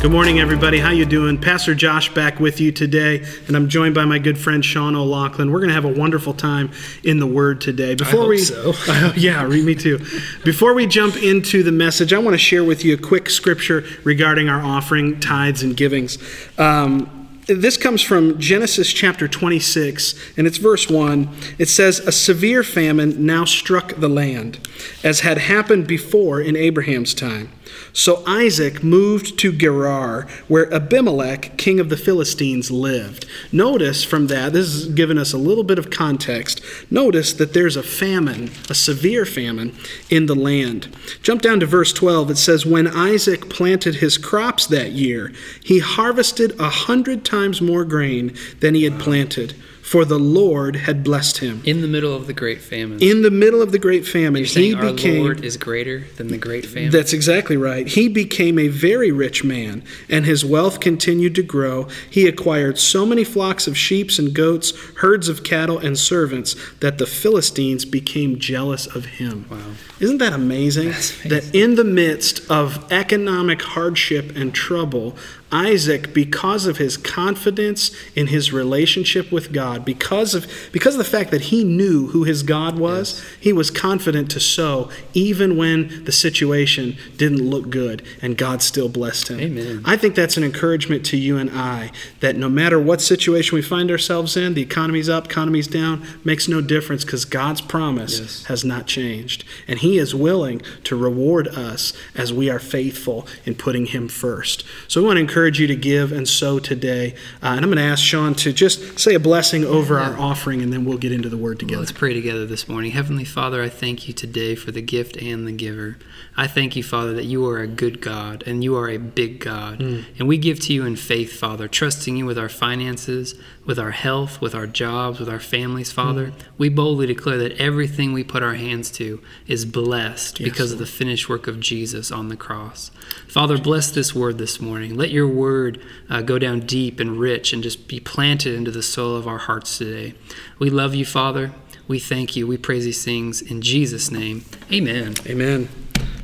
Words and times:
Good 0.00 0.12
morning, 0.12 0.40
everybody. 0.40 0.78
How 0.78 0.92
you 0.92 1.04
doing? 1.04 1.36
Pastor 1.36 1.74
Josh 1.74 2.08
back 2.14 2.40
with 2.40 2.58
you 2.58 2.72
today, 2.72 3.22
and 3.46 3.54
I'm 3.54 3.68
joined 3.68 3.94
by 3.94 4.06
my 4.06 4.18
good 4.18 4.38
friend 4.38 4.64
Sean 4.64 4.96
O'Loughlin. 4.96 5.52
We're 5.52 5.58
going 5.58 5.68
to 5.68 5.74
have 5.74 5.84
a 5.84 5.92
wonderful 5.92 6.32
time 6.32 6.70
in 7.04 7.18
the 7.18 7.26
Word 7.26 7.60
today. 7.60 7.96
Before 7.96 8.20
hope 8.20 8.28
we, 8.30 8.38
so. 8.38 8.72
yeah, 9.14 9.44
read 9.44 9.62
me 9.62 9.74
too. 9.74 9.98
Before 10.42 10.72
we 10.72 10.86
jump 10.86 11.22
into 11.22 11.62
the 11.62 11.70
message, 11.70 12.14
I 12.14 12.18
want 12.18 12.32
to 12.32 12.38
share 12.38 12.64
with 12.64 12.82
you 12.82 12.94
a 12.94 12.96
quick 12.96 13.28
scripture 13.28 13.84
regarding 14.02 14.48
our 14.48 14.62
offering, 14.62 15.20
tithes, 15.20 15.62
and 15.62 15.76
givings. 15.76 16.16
Um, 16.58 17.28
this 17.46 17.76
comes 17.76 18.00
from 18.00 18.38
Genesis 18.38 18.90
chapter 18.94 19.28
26, 19.28 20.14
and 20.38 20.46
it's 20.46 20.56
verse 20.56 20.88
1. 20.88 21.28
It 21.58 21.68
says, 21.68 21.98
A 21.98 22.12
severe 22.12 22.62
famine 22.62 23.26
now 23.26 23.44
struck 23.44 23.96
the 23.96 24.08
land, 24.08 24.66
as 25.04 25.20
had 25.20 25.36
happened 25.36 25.86
before 25.86 26.40
in 26.40 26.56
Abraham's 26.56 27.12
time. 27.12 27.50
So 27.92 28.22
Isaac 28.26 28.84
moved 28.84 29.38
to 29.40 29.52
Gerar, 29.52 30.26
where 30.48 30.72
Abimelech, 30.72 31.56
king 31.56 31.80
of 31.80 31.88
the 31.88 31.96
Philistines, 31.96 32.70
lived. 32.70 33.26
Notice 33.52 34.04
from 34.04 34.28
that, 34.28 34.52
this 34.52 34.68
is 34.68 34.86
giving 34.86 35.18
us 35.18 35.32
a 35.32 35.38
little 35.38 35.64
bit 35.64 35.78
of 35.78 35.90
context. 35.90 36.60
Notice 36.90 37.32
that 37.34 37.52
there's 37.52 37.76
a 37.76 37.82
famine, 37.82 38.50
a 38.68 38.74
severe 38.74 39.24
famine 39.24 39.76
in 40.08 40.26
the 40.26 40.34
land. 40.34 40.94
Jump 41.22 41.42
down 41.42 41.60
to 41.60 41.66
verse 41.66 41.92
12. 41.92 42.30
It 42.30 42.38
says, 42.38 42.64
When 42.64 42.86
Isaac 42.86 43.50
planted 43.50 43.96
his 43.96 44.18
crops 44.18 44.66
that 44.66 44.92
year, 44.92 45.32
he 45.62 45.80
harvested 45.80 46.58
a 46.60 46.70
hundred 46.70 47.24
times 47.24 47.60
more 47.60 47.84
grain 47.84 48.34
than 48.60 48.74
he 48.74 48.84
had 48.84 49.00
planted 49.00 49.54
for 49.90 50.04
the 50.04 50.20
Lord 50.20 50.76
had 50.76 51.02
blessed 51.02 51.38
him. 51.38 51.62
In 51.64 51.80
the 51.80 51.88
middle 51.88 52.14
of 52.14 52.28
the 52.28 52.32
great 52.32 52.60
famine. 52.60 53.02
In 53.02 53.22
the 53.22 53.30
middle 53.30 53.60
of 53.60 53.72
the 53.72 53.78
great 53.80 54.06
famine, 54.06 54.44
he 54.44 54.72
our 54.72 54.92
became 54.92 55.24
Lord 55.24 55.44
is 55.44 55.56
greater 55.56 56.04
than 56.16 56.28
the 56.28 56.38
great 56.38 56.64
famine? 56.64 56.92
That's 56.92 57.12
exactly 57.12 57.56
right. 57.56 57.88
He 57.88 58.06
became 58.06 58.56
a 58.56 58.68
very 58.68 59.10
rich 59.10 59.42
man, 59.42 59.82
and 60.08 60.24
his 60.24 60.44
wealth 60.44 60.78
continued 60.78 61.34
to 61.34 61.42
grow. 61.42 61.88
He 62.08 62.28
acquired 62.28 62.78
so 62.78 63.04
many 63.04 63.24
flocks 63.24 63.66
of 63.66 63.76
sheep 63.76 64.16
and 64.16 64.32
goats, 64.32 64.72
herds 64.98 65.28
of 65.28 65.42
cattle, 65.42 65.78
and 65.78 65.98
servants 65.98 66.54
that 66.78 66.98
the 66.98 67.06
Philistines 67.06 67.84
became 67.84 68.38
jealous 68.38 68.86
of 68.86 69.06
him. 69.06 69.46
Wow. 69.50 69.58
Isn't 69.98 70.18
that 70.18 70.32
amazing? 70.32 70.90
That's 70.90 71.22
That 71.24 71.52
in 71.52 71.74
the 71.74 71.84
midst 71.84 72.48
of 72.48 72.90
economic 72.92 73.60
hardship 73.60 74.36
and 74.36 74.54
trouble, 74.54 75.16
Isaac, 75.52 76.14
because 76.14 76.66
of 76.66 76.76
his 76.78 76.96
confidence 76.96 77.90
in 78.14 78.28
his 78.28 78.52
relationship 78.52 79.32
with 79.32 79.52
God, 79.52 79.84
because 79.84 80.34
of 80.34 80.46
because 80.72 80.94
of 80.94 80.98
the 80.98 81.04
fact 81.04 81.30
that 81.30 81.42
he 81.42 81.64
knew 81.64 82.08
who 82.08 82.24
his 82.24 82.42
God 82.42 82.78
was, 82.78 83.24
he 83.40 83.52
was 83.52 83.70
confident 83.70 84.30
to 84.32 84.40
sow 84.40 84.90
even 85.14 85.56
when 85.56 86.04
the 86.04 86.12
situation 86.12 86.96
didn't 87.16 87.48
look 87.48 87.70
good, 87.70 88.02
and 88.22 88.36
God 88.36 88.62
still 88.62 88.88
blessed 88.88 89.28
him. 89.28 89.40
Amen. 89.40 89.82
I 89.84 89.96
think 89.96 90.14
that's 90.14 90.36
an 90.36 90.44
encouragement 90.44 91.04
to 91.06 91.16
you 91.16 91.36
and 91.36 91.50
I 91.50 91.90
that 92.20 92.36
no 92.36 92.48
matter 92.48 92.78
what 92.78 93.00
situation 93.00 93.56
we 93.56 93.62
find 93.62 93.90
ourselves 93.90 94.36
in, 94.36 94.54
the 94.54 94.62
economy's 94.62 95.08
up, 95.08 95.26
economy's 95.26 95.66
down, 95.66 96.06
makes 96.24 96.48
no 96.48 96.60
difference 96.60 97.04
because 97.04 97.24
God's 97.24 97.60
promise 97.60 98.20
Yes. 98.20 98.44
has 98.44 98.64
not 98.64 98.86
changed. 98.86 99.44
And 99.66 99.78
He 99.80 99.98
is 99.98 100.14
willing 100.14 100.62
to 100.84 100.96
reward 100.96 101.48
us 101.48 101.92
as 102.14 102.32
we 102.32 102.48
are 102.50 102.58
faithful 102.58 103.26
in 103.44 103.54
putting 103.54 103.86
Him 103.86 104.08
first. 104.08 104.64
So 104.88 105.00
we 105.00 105.06
want 105.06 105.16
to 105.16 105.20
encourage 105.22 105.39
you 105.48 105.66
to 105.66 105.76
give 105.76 106.12
and 106.12 106.28
sow 106.28 106.58
today. 106.58 107.14
Uh, 107.42 107.48
and 107.48 107.64
I'm 107.64 107.70
going 107.70 107.76
to 107.76 107.82
ask 107.82 108.02
Sean 108.02 108.34
to 108.36 108.52
just 108.52 108.98
say 108.98 109.14
a 109.14 109.20
blessing 109.20 109.64
over 109.64 109.98
our 109.98 110.18
offering, 110.18 110.62
and 110.62 110.72
then 110.72 110.84
we'll 110.84 110.98
get 110.98 111.12
into 111.12 111.28
the 111.28 111.36
Word 111.36 111.58
together. 111.58 111.80
Let's 111.80 111.92
pray 111.92 112.14
together 112.14 112.46
this 112.46 112.68
morning. 112.68 112.92
Heavenly 112.92 113.24
Father, 113.24 113.62
I 113.62 113.68
thank 113.68 114.08
you 114.08 114.14
today 114.14 114.54
for 114.54 114.70
the 114.72 114.82
gift 114.82 115.16
and 115.16 115.46
the 115.46 115.52
giver. 115.52 115.96
I 116.36 116.46
thank 116.46 116.76
you, 116.76 116.82
Father, 116.82 117.12
that 117.14 117.24
you 117.24 117.46
are 117.48 117.58
a 117.58 117.66
good 117.66 118.00
God 118.00 118.42
and 118.46 118.62
you 118.64 118.76
are 118.76 118.88
a 118.88 118.98
big 118.98 119.40
God. 119.40 119.80
And 119.80 120.28
we 120.28 120.38
give 120.38 120.60
to 120.60 120.72
you 120.72 120.86
in 120.86 120.96
faith, 120.96 121.32
Father, 121.38 121.68
trusting 121.68 122.16
you 122.16 122.24
with 122.26 122.38
our 122.38 122.48
finances, 122.48 123.34
with 123.66 123.78
our 123.78 123.90
health, 123.90 124.40
with 124.40 124.54
our 124.54 124.66
jobs, 124.66 125.20
with 125.20 125.28
our 125.28 125.38
families, 125.38 125.92
Father. 125.92 126.32
We 126.58 126.68
boldly 126.68 127.06
declare 127.06 127.36
that 127.38 127.52
everything 127.60 128.12
we 128.12 128.24
put 128.24 128.42
our 128.42 128.54
hands 128.54 128.90
to 128.92 129.22
is 129.46 129.64
blessed 129.64 130.38
because 130.42 130.72
of 130.72 130.78
the 130.78 130.86
finished 130.86 131.28
work 131.28 131.46
of 131.46 131.60
Jesus 131.60 132.10
on 132.10 132.28
the 132.28 132.36
cross. 132.36 132.90
Father, 133.28 133.58
bless 133.58 133.90
this 133.90 134.14
word 134.14 134.38
this 134.38 134.60
morning. 134.60 134.96
Let 134.96 135.10
your 135.10 135.28
word 135.28 135.80
uh, 136.08 136.22
go 136.22 136.38
down 136.38 136.60
deep 136.60 136.98
and 136.98 137.18
rich 137.18 137.52
and 137.52 137.62
just 137.62 137.86
be 137.86 138.00
planted 138.00 138.54
into 138.54 138.70
the 138.70 138.82
soul 138.82 139.14
of 139.14 139.28
our 139.28 139.38
hearts 139.38 139.78
today. 139.78 140.14
We 140.58 140.70
love 140.70 140.94
you, 140.94 141.04
Father. 141.04 141.52
We 141.86 141.98
thank 141.98 142.36
you. 142.36 142.46
We 142.46 142.56
praise 142.56 142.84
these 142.84 143.04
things 143.04 143.42
in 143.42 143.62
Jesus' 143.62 144.10
name. 144.10 144.44
Amen. 144.72 145.14
Amen. 145.26 145.68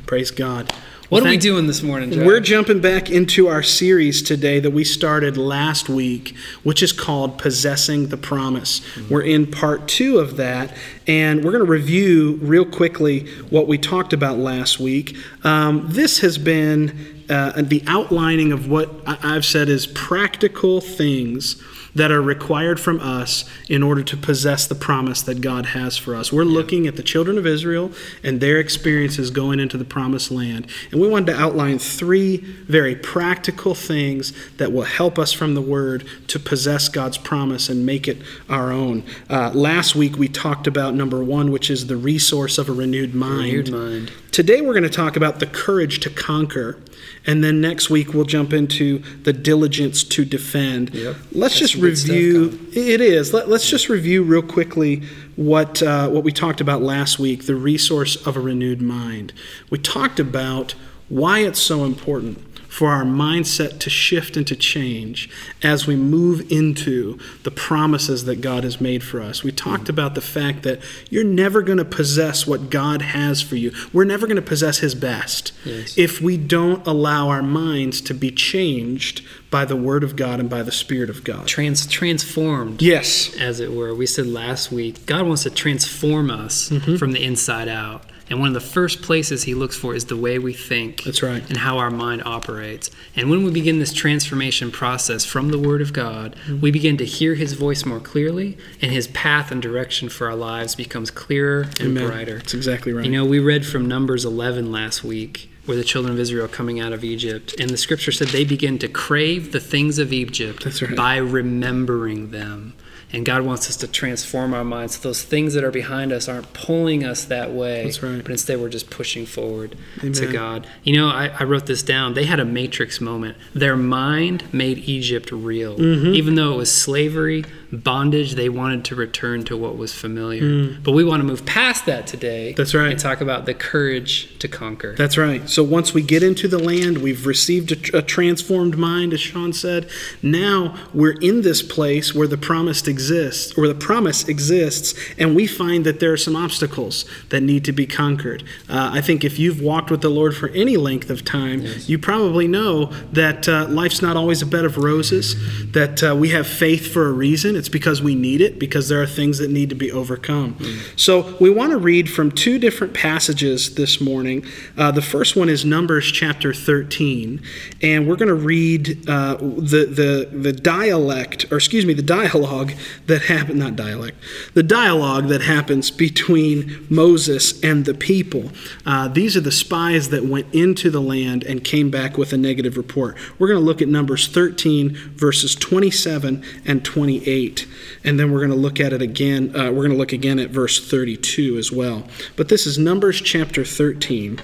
Praise 0.05 0.31
God. 0.31 0.73
What 1.09 1.23
Well, 1.23 1.27
are 1.27 1.35
we 1.35 1.37
doing 1.37 1.67
this 1.67 1.81
morning? 1.81 2.25
We're 2.25 2.41
jumping 2.41 2.81
back 2.81 3.09
into 3.09 3.47
our 3.47 3.63
series 3.63 4.21
today 4.21 4.59
that 4.59 4.71
we 4.71 4.83
started 4.83 5.37
last 5.37 5.87
week, 5.87 6.35
which 6.63 6.83
is 6.83 6.91
called 6.91 7.37
Possessing 7.37 8.09
the 8.09 8.17
Promise. 8.17 8.81
We're 9.09 9.21
in 9.21 9.47
part 9.49 9.87
two 9.87 10.19
of 10.19 10.35
that, 10.35 10.75
and 11.07 11.45
we're 11.45 11.51
going 11.53 11.63
to 11.63 11.71
review 11.71 12.37
real 12.41 12.65
quickly 12.65 13.25
what 13.49 13.67
we 13.69 13.77
talked 13.77 14.11
about 14.11 14.37
last 14.37 14.81
week. 14.81 15.15
Um, 15.45 15.85
this 15.87 16.19
has 16.19 16.37
been 16.37 17.23
uh, 17.29 17.61
the 17.61 17.83
outlining 17.87 18.51
of 18.51 18.69
what 18.69 18.89
I- 19.07 19.17
I've 19.35 19.45
said 19.45 19.69
is 19.69 19.87
practical 19.87 20.81
things 20.81 21.55
that 21.97 22.11
are 22.11 22.21
required 22.21 22.79
from 22.79 22.99
us 22.99 23.43
in 23.67 23.81
order 23.81 24.03
to 24.03 24.15
possess 24.15 24.67
the 24.67 24.75
promise 24.75 25.21
that 25.23 25.41
God 25.41 25.67
has 25.67 25.97
for 25.97 26.15
us. 26.15 26.31
We're 26.31 26.43
looking 26.43 26.85
at 26.85 26.95
the 26.95 27.03
children 27.03 27.37
of 27.37 27.47
Israel 27.47 27.91
and 28.23 28.39
their 28.39 28.59
experiences 28.59 29.31
going 29.31 29.59
into 29.59 29.77
the 29.77 29.85
promised 29.85 30.29
land. 30.29 30.67
And 30.91 31.01
we 31.01 31.07
wanted 31.07 31.33
to 31.33 31.39
outline 31.39 31.79
three 31.79 32.37
very 32.37 32.95
practical 32.95 33.73
things 33.73 34.31
that 34.57 34.71
will 34.71 34.83
help 34.83 35.17
us 35.17 35.33
from 35.33 35.55
the 35.55 35.61
Word 35.61 36.07
to 36.27 36.39
possess 36.39 36.87
God's 36.87 37.17
promise 37.17 37.67
and 37.67 37.85
make 37.85 38.07
it 38.07 38.17
our 38.47 38.71
own. 38.71 39.03
Uh, 39.29 39.51
last 39.53 39.95
week 39.95 40.17
we 40.17 40.27
talked 40.27 40.67
about 40.67 40.93
number 40.93 41.23
one, 41.23 41.51
which 41.51 41.71
is 41.71 41.87
the 41.87 41.97
resource 41.97 42.57
of 42.59 42.69
a 42.69 42.73
renewed 42.73 43.15
mind. 43.15 43.69
Renewed 43.69 43.71
mind. 43.71 44.11
Today 44.31 44.61
we're 44.61 44.73
going 44.73 44.83
to 44.83 44.89
talk 44.89 45.15
about 45.15 45.39
the 45.39 45.47
courage 45.47 45.99
to 46.01 46.11
conquer. 46.11 46.79
And 47.25 47.43
then 47.43 47.59
next 47.61 47.89
week 47.89 48.13
we'll 48.13 48.25
jump 48.25 48.53
into 48.53 48.99
the 49.23 49.33
diligence 49.33 50.03
to 50.03 50.25
defend. 50.25 50.93
Yep. 50.93 51.15
Let's 51.31 51.59
That's 51.59 51.59
just 51.59 51.73
some 51.73 51.81
good 51.81 51.97
stuff, 51.97 52.09
review. 52.09 52.59
It 52.73 53.01
is. 53.01 53.33
Let, 53.33 53.49
us 53.49 53.69
just 53.69 53.89
review 53.89 54.23
real 54.23 54.41
quickly 54.41 55.03
what 55.35 55.83
uh, 55.83 56.09
what 56.09 56.23
we 56.23 56.31
talked 56.31 56.61
about 56.61 56.81
last 56.81 57.19
week. 57.19 57.45
The 57.45 57.55
resource 57.55 58.15
of 58.27 58.37
a 58.37 58.39
renewed 58.39 58.81
mind. 58.81 59.33
We 59.69 59.77
talked 59.77 60.19
about 60.19 60.75
why 61.09 61.39
it's 61.39 61.59
so 61.59 61.85
important 61.85 62.46
for 62.77 62.91
our 62.91 63.03
mindset 63.03 63.79
to 63.79 63.89
shift 63.89 64.37
and 64.37 64.45
to 64.45 64.55
change 64.55 65.27
as 65.63 65.87
we 65.87 65.95
move 65.95 66.51
into 66.51 67.17
the 67.41 67.49
promises 67.49 68.25
that 68.25 68.39
God 68.39 68.63
has 68.63 68.79
made 68.79 69.03
for 69.03 69.19
us. 69.19 69.43
We 69.43 69.51
talked 69.51 69.89
about 69.89 70.13
the 70.13 70.21
fact 70.21 70.61
that 70.61 70.79
you're 71.09 71.23
never 71.23 71.63
going 71.63 71.79
to 71.79 71.85
possess 71.85 72.45
what 72.45 72.69
God 72.69 73.01
has 73.01 73.41
for 73.41 73.55
you. 73.55 73.71
We're 73.91 74.03
never 74.03 74.27
going 74.27 74.35
to 74.35 74.43
possess 74.43 74.77
His 74.77 74.93
best 74.93 75.53
Yes. 75.65 75.97
if 75.97 76.21
we 76.21 76.37
don't 76.37 76.85
allow 76.85 77.29
our 77.29 77.41
minds 77.41 77.99
to 78.01 78.13
be 78.13 78.29
changed 78.29 79.23
by 79.49 79.65
the 79.65 79.75
Word 79.75 80.03
of 80.03 80.15
God 80.15 80.39
and 80.39 80.47
by 80.47 80.61
the 80.61 80.71
Spirit 80.71 81.09
of 81.09 81.23
God. 81.23 81.47
Trans- 81.47 81.87
transformed, 81.87 82.79
Yes. 82.83 83.35
as 83.39 83.59
it 83.59 83.71
were. 83.73 83.95
We 83.95 84.05
said 84.05 84.27
last 84.27 84.71
week, 84.71 85.03
God 85.07 85.25
wants 85.25 85.41
to 85.43 85.49
transform 85.49 86.29
us 86.29 86.69
Mm-hmm. 86.69 86.97
from 86.97 87.13
the 87.13 87.23
inside 87.23 87.69
out. 87.69 88.03
And 88.29 88.39
one 88.39 88.49
of 88.49 88.53
the 88.53 88.59
first 88.59 89.01
places 89.01 89.43
he 89.43 89.53
looks 89.53 89.75
for 89.77 89.95
is 89.95 90.05
the 90.05 90.17
way 90.17 90.37
we 90.39 90.53
think. 90.53 91.03
That's 91.03 91.23
right. 91.23 91.47
And 91.47 91.57
how 91.57 91.77
our 91.77 91.89
mind 91.91 92.23
operates. 92.25 92.89
And 93.15 93.29
when 93.29 93.43
we 93.43 93.51
begin 93.51 93.79
this 93.79 93.93
transformation 93.93 94.71
process 94.71 95.23
from 95.25 95.49
the 95.49 95.59
Word 95.59 95.81
of 95.81 95.93
God, 95.93 96.35
Mm-hmm. 96.47 96.59
we 96.61 96.71
begin 96.71 96.97
to 96.97 97.05
hear 97.05 97.35
His 97.35 97.53
voice 97.53 97.85
more 97.85 97.99
clearly, 97.99 98.57
and 98.81 98.91
His 98.91 99.07
path 99.07 99.51
and 99.51 99.61
direction 99.61 100.09
for 100.09 100.27
our 100.27 100.35
lives 100.35 100.75
becomes 100.75 101.09
clearer 101.09 101.61
and 101.79 101.97
Amen. 101.97 102.07
brighter. 102.07 102.37
That's 102.37 102.53
exactly 102.53 102.93
right. 102.93 103.05
You 103.05 103.11
know, 103.11 103.25
we 103.25 103.39
read 103.39 103.65
from 103.65 103.87
Numbers 103.87 104.25
11 104.25 104.71
last 104.71 105.03
week, 105.03 105.49
where 105.65 105.77
the 105.77 105.83
children 105.83 106.13
of 106.13 106.19
Israel 106.19 106.47
coming 106.47 106.79
out 106.79 106.93
of 106.93 107.03
Egypt, 107.03 107.55
and 107.59 107.69
the 107.69 107.77
scripture 107.77 108.11
said 108.11 108.27
they 108.29 108.45
begin 108.45 108.77
to 108.79 108.87
crave 108.87 109.51
the 109.51 109.59
things 109.59 109.99
of 109.99 110.13
Egypt 110.13 110.65
right. 110.81 110.95
by 110.95 111.17
remembering 111.17 112.31
them. 112.31 112.73
And 113.13 113.25
God 113.25 113.43
wants 113.43 113.69
us 113.69 113.77
to 113.77 113.87
transform 113.87 114.53
our 114.53 114.65
minds 114.65 114.97
so 114.97 115.07
those 115.07 115.23
things 115.23 115.53
that 115.53 115.63
are 115.63 115.71
behind 115.71 116.11
us 116.11 116.27
aren't 116.27 116.51
pulling 116.53 117.05
us 117.05 117.23
that 117.25 117.51
way, 117.51 117.83
That's 117.83 118.03
right. 118.03 118.21
but 118.21 118.31
instead 118.31 118.59
we're 118.59 118.69
just 118.69 118.89
pushing 118.89 119.25
forward 119.25 119.77
to 120.01 120.31
God. 120.31 120.67
You 120.83 120.97
know, 120.97 121.07
I, 121.07 121.31
I 121.39 121.43
wrote 121.43 121.67
this 121.67 121.83
down. 121.83 122.15
They 122.15 122.25
had 122.25 122.39
a 122.39 122.45
matrix 122.45 122.99
moment. 122.99 123.37
Their 123.53 123.77
mind 123.77 124.53
made 124.53 124.79
Egypt 124.79 125.31
real. 125.31 125.77
Mm-hmm. 125.77 126.13
Even 126.15 126.35
though 126.35 126.53
it 126.53 126.57
was 126.57 126.71
slavery, 126.71 127.45
bondage. 127.71 128.33
They 128.33 128.49
wanted 128.49 128.85
to 128.85 128.95
return 128.95 129.43
to 129.45 129.57
what 129.57 129.77
was 129.77 129.93
familiar. 129.93 130.75
But 130.83 130.91
we 130.91 131.03
want 131.03 131.21
to 131.21 131.25
move 131.25 131.45
past 131.45 131.85
that 131.85 132.07
today. 132.07 132.53
Mm. 132.53 132.55
That's 132.55 132.73
right. 132.73 132.91
And 132.91 132.99
talk 132.99 133.21
about 133.21 133.45
the 133.45 133.53
courage 133.53 134.37
to 134.39 134.47
conquer. 134.47 134.95
That's 134.95 135.17
right. 135.17 135.49
So 135.49 135.63
once 135.63 135.93
we 135.93 136.01
get 136.01 136.23
into 136.23 136.47
the 136.47 136.59
land, 136.59 136.99
we've 136.99 137.25
received 137.25 137.93
a, 137.93 137.97
a 137.97 138.01
transformed 138.01 138.77
mind, 138.77 139.13
as 139.13 139.19
Sean 139.19 139.53
said. 139.53 139.89
Now 140.21 140.75
we're 140.93 141.19
in 141.19 141.41
this 141.41 141.61
place 141.61 142.13
where 142.13 142.27
the 142.27 142.37
promise 142.37 142.81
exists, 142.97 143.55
where 143.55 143.67
the 143.67 143.75
promise 143.75 144.27
exists, 144.27 144.95
and 145.19 145.35
we 145.35 145.45
find 145.45 145.85
that 145.85 145.99
there 145.99 146.11
are 146.11 146.17
some 146.17 146.35
obstacles 146.35 147.05
that 147.29 147.41
need 147.41 147.63
to 147.65 147.71
be 147.71 147.85
conquered. 147.85 148.41
Uh, 148.67 148.89
I 148.93 149.01
think 149.01 149.23
if 149.23 149.37
you've 149.37 149.61
walked 149.61 149.91
with 149.91 150.01
the 150.01 150.09
Lord 150.09 150.35
for 150.35 150.49
any 150.49 150.77
length 150.77 151.11
of 151.11 151.23
time, 151.23 151.61
you 151.85 151.99
probably 151.99 152.47
know 152.47 152.85
that 153.13 153.47
uh, 153.47 153.67
life's 153.67 154.01
not 154.01 154.17
always 154.17 154.41
a 154.41 154.47
bed 154.47 154.65
of 154.65 154.77
roses. 154.77 155.35
That 155.73 156.01
uh, 156.03 156.15
we 156.15 156.29
have 156.29 156.47
faith 156.47 156.91
for 156.91 157.07
a 157.07 157.11
reason. 157.11 157.55
It's 157.55 157.69
because 157.69 158.01
we 158.01 158.15
need 158.15 158.41
it. 158.41 158.57
Because 158.57 158.89
there 158.89 159.01
are 159.01 159.07
things 159.07 159.37
that 159.37 159.51
need 159.51 159.69
to 159.69 159.75
be 159.75 159.91
overcome. 159.91 160.57
So 160.95 161.37
we 161.39 161.49
want 161.51 161.71
to 161.71 161.77
read 161.77 162.09
from 162.09 162.31
two 162.31 162.57
different 162.57 162.93
passages 162.95 163.75
this 163.75 164.01
morning. 164.01 164.43
Uh, 164.75 164.91
the 164.91 165.01
first 165.03 165.35
one 165.35 165.49
is 165.49 165.63
Numbers 165.63 166.11
chapter 166.11 166.53
13, 166.53 167.41
and 167.83 168.07
we're 168.07 168.15
going 168.15 168.27
to 168.27 168.33
read 168.33 169.07
uh, 169.07 169.35
the 169.35 169.85
the 169.85 170.29
the 170.31 170.53
dialect, 170.53 171.51
or 171.51 171.57
excuse 171.57 171.85
me, 171.85 171.93
the 171.93 172.01
dialogue 172.01 172.71
that 173.05 173.23
happened. 173.23 173.59
Not 173.59 173.75
dialect. 173.75 174.17
The 174.53 174.63
dialogue 174.63 175.27
that 175.27 175.41
happens 175.41 175.91
between 175.91 176.85
Moses 176.89 177.61
and 177.63 177.85
the 177.85 177.93
people. 177.93 178.51
Uh, 178.85 179.07
these 179.07 179.35
are 179.35 179.41
the 179.41 179.51
spies 179.51 180.09
that 180.09 180.25
went 180.25 180.53
into 180.53 180.89
the 180.89 181.01
land 181.01 181.43
and 181.43 181.63
came 181.63 181.89
back 181.89 182.17
with 182.17 182.33
a 182.33 182.37
negative 182.37 182.77
report. 182.77 183.15
We're 183.39 183.47
going 183.47 183.59
to 183.59 183.65
look 183.65 183.81
at 183.81 183.87
Numbers 183.87 184.27
13 184.27 184.95
verses 185.15 185.55
27 185.55 186.43
and 186.65 186.85
28, 186.85 187.67
and 188.03 188.19
then 188.19 188.31
we're 188.31 188.39
going 188.39 188.51
to 188.51 188.55
look 188.55 188.79
at 188.79 188.93
it 188.93 189.01
again. 189.01 189.55
Uh, 189.55 189.71
we're 189.71 189.83
going 189.83 189.91
to 189.91 189.97
look 189.97 190.13
again 190.13 190.39
at 190.39 190.49
verse 190.49 190.85
32 190.85 191.57
as 191.57 191.71
well. 191.71 192.07
But 192.35 192.49
this 192.49 192.65
is 192.65 192.77
Numbers 192.77 193.21
chapter 193.21 193.65
13, 193.65 194.39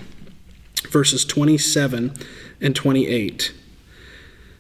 verses 0.89 1.25
27 1.25 2.13
and 2.61 2.75
28. 2.75 3.53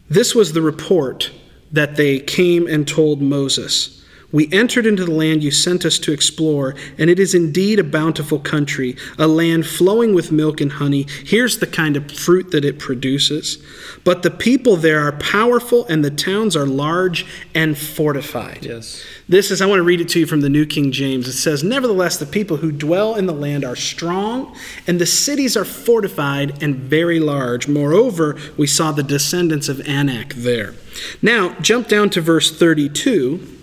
This 0.09 0.35
was 0.35 0.53
the 0.53 0.61
report 0.61 1.31
that 1.73 1.97
they 1.97 2.19
came 2.19 2.67
and 2.67 2.87
told 2.87 3.21
Moses. 3.21 4.02
We 4.33 4.51
entered 4.51 4.87
into 4.87 5.05
the 5.05 5.11
land 5.11 5.43
you 5.43 5.51
sent 5.51 5.85
us 5.85 5.99
to 5.99 6.11
explore, 6.11 6.73
and 6.97 7.07
it 7.07 7.19
is 7.19 7.35
indeed 7.35 7.77
a 7.77 7.83
bountiful 7.83 8.39
country, 8.39 8.97
a 9.19 9.27
land 9.27 9.67
flowing 9.67 10.15
with 10.15 10.31
milk 10.31 10.59
and 10.59 10.71
honey. 10.71 11.05
Here's 11.23 11.59
the 11.59 11.67
kind 11.67 11.95
of 11.95 12.11
fruit 12.11 12.49
that 12.49 12.65
it 12.65 12.79
produces. 12.79 13.63
But 14.03 14.23
the 14.23 14.31
people 14.31 14.75
there 14.75 15.01
are 15.01 15.11
powerful, 15.11 15.85
and 15.85 16.03
the 16.03 16.09
towns 16.09 16.55
are 16.55 16.65
large 16.65 17.27
and 17.53 17.77
fortified. 17.77 18.65
Yes. 18.65 19.05
This 19.29 19.51
is, 19.51 19.61
I 19.61 19.67
want 19.67 19.79
to 19.79 19.83
read 19.83 20.01
it 20.01 20.09
to 20.09 20.19
you 20.19 20.25
from 20.25 20.41
the 20.41 20.49
New 20.49 20.65
King 20.65 20.91
James. 20.91 21.27
It 21.27 21.33
says, 21.33 21.63
Nevertheless, 21.63 22.17
the 22.17 22.25
people 22.25 22.57
who 22.57 22.71
dwell 22.71 23.13
in 23.13 23.27
the 23.27 23.33
land 23.33 23.63
are 23.63 23.75
strong, 23.75 24.55
and 24.87 24.99
the 24.99 25.05
cities 25.05 25.55
are 25.55 25.63
fortified 25.63 26.61
and 26.63 26.75
very 26.75 27.19
large. 27.19 27.67
Moreover, 27.67 28.35
we 28.57 28.65
saw 28.65 28.91
the 28.91 29.03
descendants 29.03 29.69
of 29.69 29.79
Anak 29.87 30.33
there. 30.33 30.73
Now, 31.21 31.53
jump 31.59 31.87
down 31.87 32.09
to 32.11 32.21
verse 32.21 32.51
32. 32.51 33.59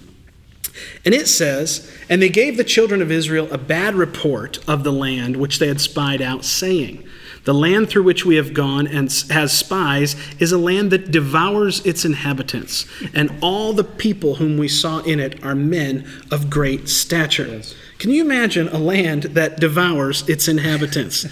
And 1.04 1.14
it 1.14 1.28
says, 1.28 1.90
And 2.08 2.20
they 2.20 2.28
gave 2.28 2.56
the 2.56 2.64
children 2.64 3.00
of 3.00 3.10
Israel 3.10 3.48
a 3.50 3.58
bad 3.58 3.94
report 3.94 4.58
of 4.68 4.84
the 4.84 4.92
land 4.92 5.36
which 5.36 5.58
they 5.58 5.68
had 5.68 5.80
spied 5.80 6.20
out, 6.20 6.44
saying, 6.44 7.04
The 7.44 7.54
land 7.54 7.88
through 7.88 8.02
which 8.02 8.26
we 8.26 8.36
have 8.36 8.54
gone 8.54 8.86
and 8.86 9.10
has 9.30 9.56
spies 9.56 10.16
is 10.38 10.52
a 10.52 10.58
land 10.58 10.90
that 10.90 11.10
devours 11.10 11.84
its 11.86 12.04
inhabitants, 12.04 12.86
and 13.14 13.32
all 13.40 13.72
the 13.72 13.84
people 13.84 14.36
whom 14.36 14.58
we 14.58 14.68
saw 14.68 15.00
in 15.00 15.20
it 15.20 15.42
are 15.44 15.54
men 15.54 16.06
of 16.30 16.50
great 16.50 16.88
stature. 16.88 17.62
Can 17.98 18.10
you 18.10 18.22
imagine 18.22 18.68
a 18.68 18.78
land 18.78 19.24
that 19.24 19.60
devours 19.60 20.28
its 20.28 20.48
inhabitants? 20.48 21.26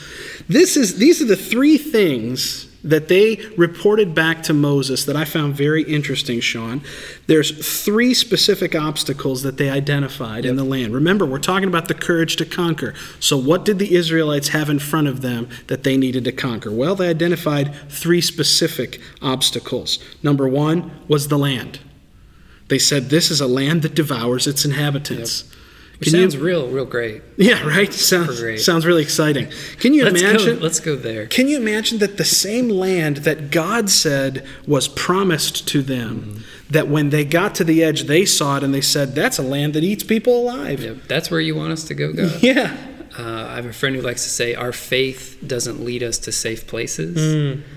this 0.48 0.76
is, 0.76 0.96
these 0.96 1.20
are 1.20 1.26
the 1.26 1.36
three 1.36 1.78
things 1.78 2.68
that 2.84 3.08
they 3.08 3.36
reported 3.56 4.14
back 4.14 4.42
to 4.44 4.54
Moses 4.54 5.04
that 5.04 5.16
I 5.16 5.25
found 5.25 5.54
very 5.54 5.82
interesting, 5.82 6.40
Sean. 6.40 6.80
There's 7.26 7.84
three 7.84 8.14
specific 8.14 8.75
obstacles 8.75 9.42
that 9.42 9.56
they 9.56 9.69
identified 9.69 10.44
in 10.44 10.56
the 10.56 10.64
land. 10.64 10.94
Remember, 10.94 11.26
we're 11.26 11.38
talking 11.38 11.69
about 11.69 11.88
the 11.88 11.94
courage 11.94 12.36
to 12.36 12.44
conquer. 12.44 12.94
So, 13.19 13.36
what 13.36 13.64
did 13.64 13.78
the 13.78 13.94
Israelites 13.94 14.48
have 14.48 14.70
in 14.70 14.78
front 14.78 15.08
of 15.08 15.22
them 15.22 15.48
that 15.66 15.82
they 15.82 15.96
needed 15.96 16.25
to 16.25 16.32
conquer? 16.32 16.70
Well, 16.70 16.94
they 16.94 17.08
identified 17.08 17.75
three 17.90 18.20
specific 18.20 19.00
obstacles. 19.20 19.98
Number 20.22 20.48
one 20.48 20.92
was 21.08 21.28
the 21.28 21.38
land. 21.38 21.81
They 22.69 22.78
said, 22.78 23.10
This 23.10 23.31
is 23.31 23.40
a 23.40 23.48
land 23.48 23.82
that 23.82 23.94
devours 23.94 24.46
its 24.46 24.64
inhabitants. 24.64 25.44
Which 25.98 26.10
Can 26.10 26.16
you- 26.20 26.22
sounds 26.30 26.36
real, 26.36 26.68
real 26.68 26.84
great. 26.84 27.22
Yeah, 27.36 27.66
right? 27.66 27.92
Sounds, 27.92 28.40
great. 28.40 28.60
sounds 28.60 28.86
really 28.86 29.02
exciting. 29.02 29.48
Can 29.80 29.94
you 29.94 30.04
Let's 30.04 30.20
imagine? 30.22 30.56
go. 30.58 30.62
Let's 30.62 30.78
go 30.80 30.94
there. 30.94 31.26
Can 31.26 31.48
you 31.48 31.56
imagine 31.56 31.98
that 31.98 32.16
the 32.18 32.24
same 32.24 32.68
land 32.68 33.18
that 33.18 33.50
God 33.50 33.90
said 33.90 34.44
was 34.66 34.86
promised 34.88 35.66
to 35.68 35.82
them, 35.82 36.08
Mm-hmm. 36.20 36.42
that 36.70 36.86
when 36.88 37.10
they 37.10 37.24
got 37.24 37.54
to 37.56 37.64
the 37.64 37.82
edge, 37.82 38.02
they 38.04 38.24
saw 38.24 38.58
it 38.58 38.62
and 38.62 38.72
they 38.72 38.80
said, 38.80 39.14
That's 39.16 39.38
a 39.38 39.42
land 39.42 39.74
that 39.74 39.82
eats 39.82 40.04
people 40.04 40.40
alive. 40.40 40.80
Yeah, 40.84 40.94
that's 41.08 41.30
where 41.32 41.40
you 41.40 41.56
want 41.56 41.72
us 41.72 41.82
to 41.84 41.94
go, 41.94 42.12
God. 42.12 42.42
Yeah. 42.42 42.76
Uh, 43.18 43.48
I 43.50 43.56
have 43.56 43.66
a 43.66 43.72
friend 43.72 43.96
who 43.96 44.02
likes 44.02 44.22
to 44.22 44.28
say, 44.30 44.54
"Our 44.54 44.70
faith 44.70 45.38
doesn't 45.44 45.82
lead 45.84 46.04
us 46.04 46.18
to 46.18 46.30
safe 46.30 46.68
places, 46.68 47.16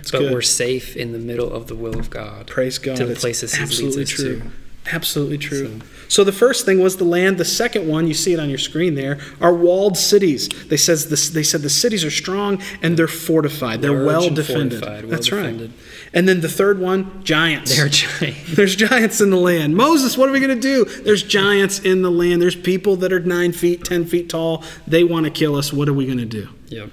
it's 0.01 0.11
but 0.11 0.19
good. 0.19 0.33
we're 0.33 0.41
safe 0.41 0.95
in 0.95 1.13
the 1.13 1.17
middle 1.19 1.51
of 1.51 1.65
the 1.65 1.73
will 1.75 1.97
of 1.97 2.09
God." 2.11 2.45
Praise 2.47 2.77
God. 2.77 2.97
To 2.97 3.05
the 3.07 3.15
places 3.15 3.53
He 3.55 3.61
leads 3.61 3.71
absolutely 3.71 4.03
us 4.03 4.09
true. 4.09 4.39
to. 4.41 4.51
Absolutely 4.93 5.37
true. 5.39 5.79
So. 5.79 5.85
The 6.25 6.33
first 6.33 6.65
thing 6.65 6.79
was 6.79 6.97
the 6.97 7.05
land. 7.05 7.37
The 7.37 7.45
second 7.45 7.87
one, 7.87 8.05
you 8.05 8.13
see 8.13 8.33
it 8.33 8.39
on 8.39 8.49
your 8.49 8.57
screen 8.57 8.95
there, 8.95 9.17
are 9.39 9.53
walled 9.53 9.97
cities. 9.97 10.49
They 10.49 10.75
says 10.75 11.07
this, 11.09 11.29
they 11.29 11.41
said 11.41 11.61
the 11.61 11.69
cities 11.69 12.03
are 12.03 12.11
strong 12.11 12.61
and 12.81 12.97
they're 12.97 13.07
fortified. 13.07 13.81
They're 13.81 13.91
Large 13.91 14.05
well 14.05 14.29
defended. 14.29 14.81
well 14.81 15.01
That's 15.07 15.31
right. 15.31 15.71
And 16.13 16.27
then 16.27 16.41
the 16.41 16.49
third 16.49 16.79
one, 16.79 17.23
giants. 17.23 17.77
They're 17.77 17.87
giant. 17.87 18.35
There's 18.47 18.75
giants 18.75 19.21
in 19.21 19.29
the 19.29 19.37
land. 19.37 19.77
Moses, 19.77 20.17
what 20.17 20.27
are 20.27 20.33
we 20.33 20.41
going 20.41 20.53
to 20.53 20.61
do? 20.61 20.83
There's 20.83 21.23
giants 21.23 21.79
in 21.79 22.01
the 22.01 22.11
land. 22.11 22.41
There's 22.41 22.57
people 22.57 22.97
that 22.97 23.13
are 23.13 23.21
nine 23.21 23.53
feet, 23.53 23.85
ten 23.85 24.05
feet 24.05 24.29
tall. 24.29 24.65
They 24.85 25.05
want 25.05 25.27
to 25.27 25.31
kill 25.31 25.55
us. 25.55 25.71
What 25.71 25.87
are 25.87 25.93
we 25.93 26.05
going 26.05 26.17
to 26.17 26.25
do? 26.25 26.49
Yep. 26.67 26.91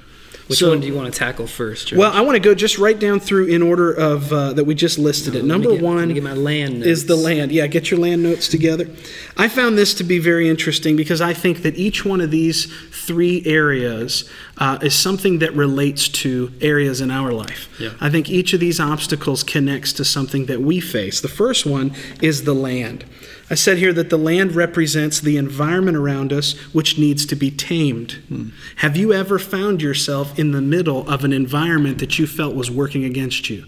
Which 0.49 0.59
So- 0.61 0.71
one 0.71 0.81
do 0.81 0.87
you 0.87 0.95
want 0.95 1.13
to 1.13 1.17
tackle 1.19 1.47
first? 1.47 1.89
George? 1.89 1.99
Well, 1.99 2.11
I 2.13 2.23
want 2.23 2.37
to 2.37 2.41
go 2.41 2.55
just 2.55 2.79
right 2.79 2.99
down 2.99 3.21
through 3.21 3.47
in 3.47 3.63
order 3.63 3.93
of 3.93 4.33
uh, 4.33 4.55
that 4.55 4.65
we 4.65 4.75
just 4.75 4.99
listed 4.99 5.35
it. 5.35 5.45
Number 5.45 5.73
get- 5.73 5.83
one 5.83 6.13
get 6.15 6.23
my 6.23 6.33
land 6.33 6.85
is 6.85 7.05
the 7.07 7.17
land. 7.17 7.53
Yeah, 7.53 7.67
get 7.67 7.91
your 7.91 8.01
land 8.01 8.23
notes 8.23 8.49
together. 8.49 8.89
I 9.37 9.49
found 9.49 9.77
this 9.77 9.93
to 9.95 10.05
be 10.05 10.19
very 10.19 10.49
interesting 10.49 10.97
because 10.97 11.21
I 11.21 11.35
think 11.35 11.63
that 11.63 11.77
each 11.77 12.05
one 12.05 12.21
of 12.23 12.31
these 12.31 12.67
three 12.91 13.43
areas 13.47 14.25
uh, 14.57 14.79
is 14.83 14.95
something 14.95 15.39
that 15.39 15.55
relates 15.55 16.09
to 16.09 16.51
areas 16.61 17.01
in 17.01 17.11
our 17.11 17.33
life. 17.33 17.69
Yeah. 17.79 17.91
I 18.01 18.09
think 18.11 18.29
each 18.31 18.53
of 18.55 18.61
these 18.61 18.81
obstacles 18.81 19.43
connects 19.43 19.93
to 19.95 20.05
something 20.05 20.47
that 20.47 20.61
we 20.63 20.81
face. 20.81 21.21
The 21.21 21.29
first 21.29 21.67
one 21.67 21.93
is 22.23 22.45
the 22.45 22.55
land. 22.55 23.05
I 23.51 23.55
said 23.55 23.79
here 23.79 23.93
that 23.95 24.11
the 24.11 24.19
land 24.19 24.55
represents 24.55 25.21
the 25.21 25.37
environment 25.37 25.97
around 25.97 26.33
us 26.33 26.53
which 26.75 26.99
needs 26.99 27.25
to 27.27 27.37
be 27.37 27.51
tamed. 27.51 28.13
Hmm. 28.29 28.49
Have 28.77 28.97
you 28.97 29.13
ever 29.13 29.39
found 29.39 29.81
yourself 29.81 30.39
in 30.39 30.53
the 30.53 30.61
middle 30.61 31.09
of 31.09 31.25
an 31.25 31.33
environment 31.33 31.99
that 31.99 32.19
you 32.19 32.27
felt 32.27 32.55
was 32.55 32.71
working 32.71 33.05
against 33.05 33.49
you? 33.49 33.65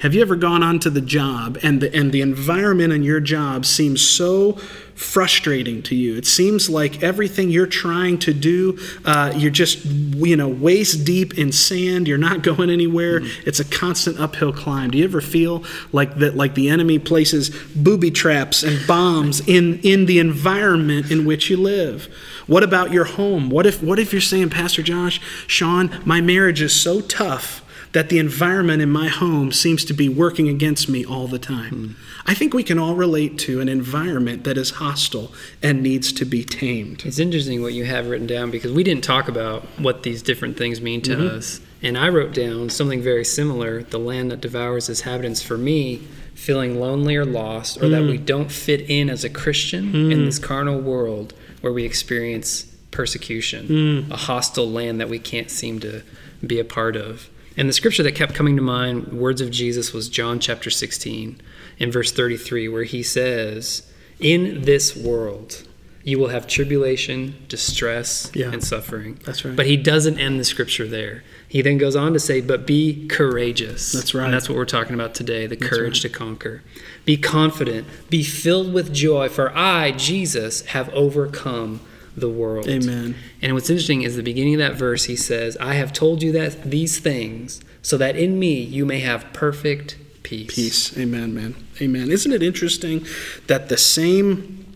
Have 0.00 0.14
you 0.14 0.22
ever 0.22 0.36
gone 0.36 0.62
onto 0.62 0.90
the 0.90 1.00
job 1.00 1.58
and 1.62 1.80
the, 1.80 1.94
and 1.94 2.12
the 2.12 2.20
environment 2.20 2.92
in 2.92 3.02
your 3.02 3.20
job 3.20 3.64
seems 3.64 4.00
so 4.00 4.52
frustrating 4.94 5.82
to 5.84 5.94
you? 5.94 6.16
It 6.16 6.26
seems 6.26 6.68
like 6.68 7.02
everything 7.02 7.50
you're 7.50 7.66
trying 7.66 8.18
to 8.20 8.34
do, 8.34 8.78
uh, 9.04 9.32
you're 9.36 9.50
just 9.50 9.84
you 9.84 10.36
know 10.36 10.48
waist 10.48 11.04
deep 11.04 11.38
in 11.38 11.52
sand. 11.52 12.08
You're 12.08 12.18
not 12.18 12.42
going 12.42 12.70
anywhere. 12.70 13.20
It's 13.46 13.60
a 13.60 13.64
constant 13.64 14.18
uphill 14.20 14.52
climb. 14.52 14.90
Do 14.90 14.98
you 14.98 15.04
ever 15.04 15.20
feel 15.20 15.64
like 15.92 16.16
that? 16.16 16.36
Like 16.36 16.54
the 16.54 16.68
enemy 16.68 16.98
places 16.98 17.50
booby 17.74 18.10
traps 18.10 18.62
and 18.62 18.86
bombs 18.86 19.40
in 19.48 19.80
in 19.80 20.06
the 20.06 20.18
environment 20.18 21.10
in 21.10 21.24
which 21.24 21.50
you 21.50 21.56
live. 21.56 22.08
What 22.46 22.62
about 22.62 22.92
your 22.92 23.04
home? 23.04 23.50
What 23.50 23.66
if 23.66 23.82
what 23.82 23.98
if 23.98 24.12
you're 24.12 24.20
saying, 24.20 24.50
Pastor 24.50 24.82
Josh, 24.82 25.20
Sean, 25.46 26.00
my 26.04 26.20
marriage 26.20 26.60
is 26.60 26.74
so 26.74 27.00
tough 27.00 27.64
that 27.92 28.08
the 28.10 28.18
environment 28.18 28.82
in 28.82 28.90
my 28.90 29.08
home 29.08 29.50
seems 29.52 29.84
to 29.86 29.94
be 29.94 30.08
working 30.08 30.48
against 30.48 30.88
me 30.88 31.04
all 31.04 31.26
the 31.26 31.38
time. 31.38 31.96
I 32.26 32.34
think 32.34 32.52
we 32.52 32.62
can 32.62 32.78
all 32.78 32.94
relate 32.94 33.38
to 33.40 33.60
an 33.60 33.68
environment 33.68 34.44
that 34.44 34.58
is 34.58 34.70
hostile 34.72 35.32
and 35.62 35.82
needs 35.82 36.12
to 36.14 36.24
be 36.24 36.44
tamed. 36.44 37.04
It's 37.06 37.18
interesting 37.18 37.62
what 37.62 37.72
you 37.72 37.84
have 37.84 38.08
written 38.08 38.26
down 38.26 38.50
because 38.50 38.72
we 38.72 38.84
didn't 38.84 39.04
talk 39.04 39.28
about 39.28 39.62
what 39.78 40.02
these 40.02 40.22
different 40.22 40.56
things 40.58 40.80
mean 40.80 41.00
to 41.02 41.16
Mm-hmm. 41.16 41.36
us. 41.38 41.60
And 41.80 41.96
I 41.96 42.08
wrote 42.08 42.34
down 42.34 42.70
something 42.70 43.00
very 43.00 43.24
similar 43.24 43.82
the 43.84 43.98
land 44.00 44.30
that 44.32 44.40
devours 44.40 44.88
its 44.88 45.00
inhabitants. 45.02 45.42
For 45.42 45.56
me, 45.56 46.02
feeling 46.34 46.78
lonely 46.80 47.14
or 47.16 47.24
lost, 47.24 47.80
or 47.82 47.88
that 47.88 48.02
Mm. 48.02 48.10
we 48.10 48.18
don't 48.18 48.50
fit 48.50 48.82
in 48.90 49.08
as 49.08 49.24
a 49.24 49.30
Christian 49.30 49.94
in 50.12 50.24
this 50.24 50.38
carnal 50.40 50.80
world 50.80 51.34
where 51.60 51.72
we 51.72 51.84
experience 51.84 52.64
persecution, 52.90 53.68
Mm. 53.68 54.10
a 54.10 54.16
hostile 54.16 54.68
land 54.70 55.00
that 55.00 55.08
we 55.08 55.18
can't 55.20 55.50
seem 55.50 55.78
to 55.80 56.02
be 56.46 56.58
a 56.58 56.64
part 56.64 56.96
of. 56.96 57.28
And 57.58 57.68
the 57.68 57.72
scripture 57.72 58.04
that 58.04 58.14
kept 58.14 58.34
coming 58.34 58.54
to 58.56 58.62
mind, 58.62 59.08
words 59.12 59.40
of 59.40 59.50
Jesus, 59.50 59.92
was 59.92 60.08
John 60.08 60.38
chapter 60.38 60.70
16 60.70 61.40
in 61.78 61.90
verse 61.90 62.12
33, 62.12 62.68
where 62.68 62.84
he 62.84 63.02
says, 63.02 63.92
In 64.20 64.62
this 64.62 64.96
world, 64.96 65.64
you 66.04 66.20
will 66.20 66.28
have 66.28 66.46
tribulation, 66.46 67.34
distress, 67.48 68.30
Yeah. 68.32 68.52
and 68.52 68.62
suffering. 68.62 69.18
That's 69.24 69.44
right. 69.44 69.56
But 69.56 69.66
he 69.66 69.76
doesn't 69.76 70.20
end 70.20 70.38
the 70.38 70.44
scripture 70.44 70.86
there. 70.86 71.24
He 71.48 71.60
then 71.60 71.78
goes 71.78 71.96
on 71.96 72.12
to 72.12 72.20
say, 72.20 72.40
But 72.40 72.64
be 72.64 73.08
courageous. 73.08 73.90
That's 73.90 74.14
right. 74.14 74.26
And 74.26 74.32
that's 74.32 74.48
what 74.48 74.56
we're 74.56 74.64
talking 74.64 74.94
about 74.94 75.14
today 75.16 75.48
the 75.48 75.56
courage 75.56 76.00
to 76.02 76.08
conquer. 76.08 76.62
Be 77.04 77.16
confident, 77.16 77.88
be 78.08 78.22
filled 78.22 78.72
with 78.72 78.94
joy, 78.94 79.28
for 79.28 79.50
I, 79.56 79.90
Jesus, 79.90 80.64
have 80.66 80.88
overcome 80.90 81.80
the 82.18 82.28
world. 82.28 82.68
Amen. 82.68 83.14
And 83.40 83.54
what's 83.54 83.70
interesting 83.70 84.02
is 84.02 84.16
the 84.16 84.22
beginning 84.22 84.54
of 84.54 84.60
that 84.60 84.74
verse, 84.74 85.04
he 85.04 85.16
says, 85.16 85.56
I 85.58 85.74
have 85.74 85.92
told 85.92 86.22
you 86.22 86.32
that 86.32 86.70
these 86.70 86.98
things, 86.98 87.60
so 87.82 87.96
that 87.98 88.16
in 88.16 88.38
me 88.38 88.60
you 88.60 88.84
may 88.84 89.00
have 89.00 89.32
perfect 89.32 89.96
peace. 90.22 90.54
Peace. 90.54 90.98
Amen, 90.98 91.34
man. 91.34 91.54
Amen. 91.80 92.10
Isn't 92.10 92.32
it 92.32 92.42
interesting 92.42 93.06
that 93.46 93.68
the 93.68 93.76
same 93.76 94.67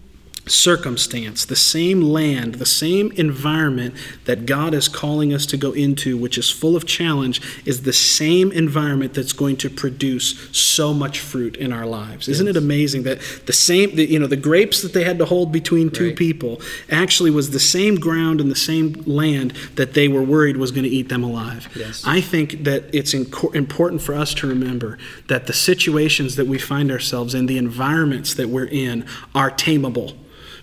circumstance, 0.46 1.44
the 1.44 1.56
same 1.56 2.00
land, 2.00 2.56
the 2.56 2.66
same 2.66 3.12
environment 3.12 3.94
that 4.24 4.44
God 4.44 4.74
is 4.74 4.88
calling 4.88 5.32
us 5.32 5.46
to 5.46 5.56
go 5.56 5.72
into, 5.72 6.16
which 6.16 6.36
is 6.36 6.50
full 6.50 6.74
of 6.74 6.84
challenge, 6.84 7.40
is 7.64 7.82
the 7.82 7.92
same 7.92 8.50
environment 8.52 9.14
that's 9.14 9.32
going 9.32 9.56
to 9.58 9.70
produce 9.70 10.48
so 10.50 10.92
much 10.92 11.20
fruit 11.20 11.56
in 11.56 11.72
our 11.72 11.86
lives. 11.86 12.28
Isn't 12.28 12.48
it 12.48 12.56
amazing 12.56 13.04
that 13.04 13.20
the 13.46 13.52
same, 13.52 13.94
the, 13.94 14.04
you 14.04 14.18
know, 14.18 14.26
the 14.26 14.36
grapes 14.36 14.82
that 14.82 14.92
they 14.92 15.04
had 15.04 15.18
to 15.18 15.24
hold 15.24 15.52
between 15.52 15.90
two 15.90 16.02
Right. 16.08 16.16
people 16.16 16.60
actually 16.90 17.30
was 17.30 17.50
the 17.50 17.60
same 17.60 17.94
ground 17.96 18.40
and 18.40 18.50
the 18.50 18.56
same 18.56 19.02
land 19.06 19.52
that 19.76 19.94
they 19.94 20.08
were 20.08 20.22
worried 20.22 20.56
was 20.56 20.72
going 20.72 20.84
to 20.84 20.90
eat 20.90 21.08
them 21.08 21.22
alive. 21.22 21.68
Yes. 21.76 22.02
I 22.04 22.20
think 22.20 22.64
that 22.64 22.84
it's 22.92 23.14
inco- 23.14 23.54
important 23.54 24.02
for 24.02 24.14
us 24.14 24.34
to 24.34 24.48
remember 24.48 24.98
that 25.28 25.46
the 25.46 25.52
situations 25.52 26.34
that 26.36 26.46
we 26.48 26.58
find 26.58 26.90
ourselves 26.90 27.34
in, 27.34 27.46
the 27.46 27.58
environments 27.58 28.34
that 28.34 28.48
we're 28.48 28.64
in, 28.66 29.06
are 29.34 29.50
tameable 29.50 30.16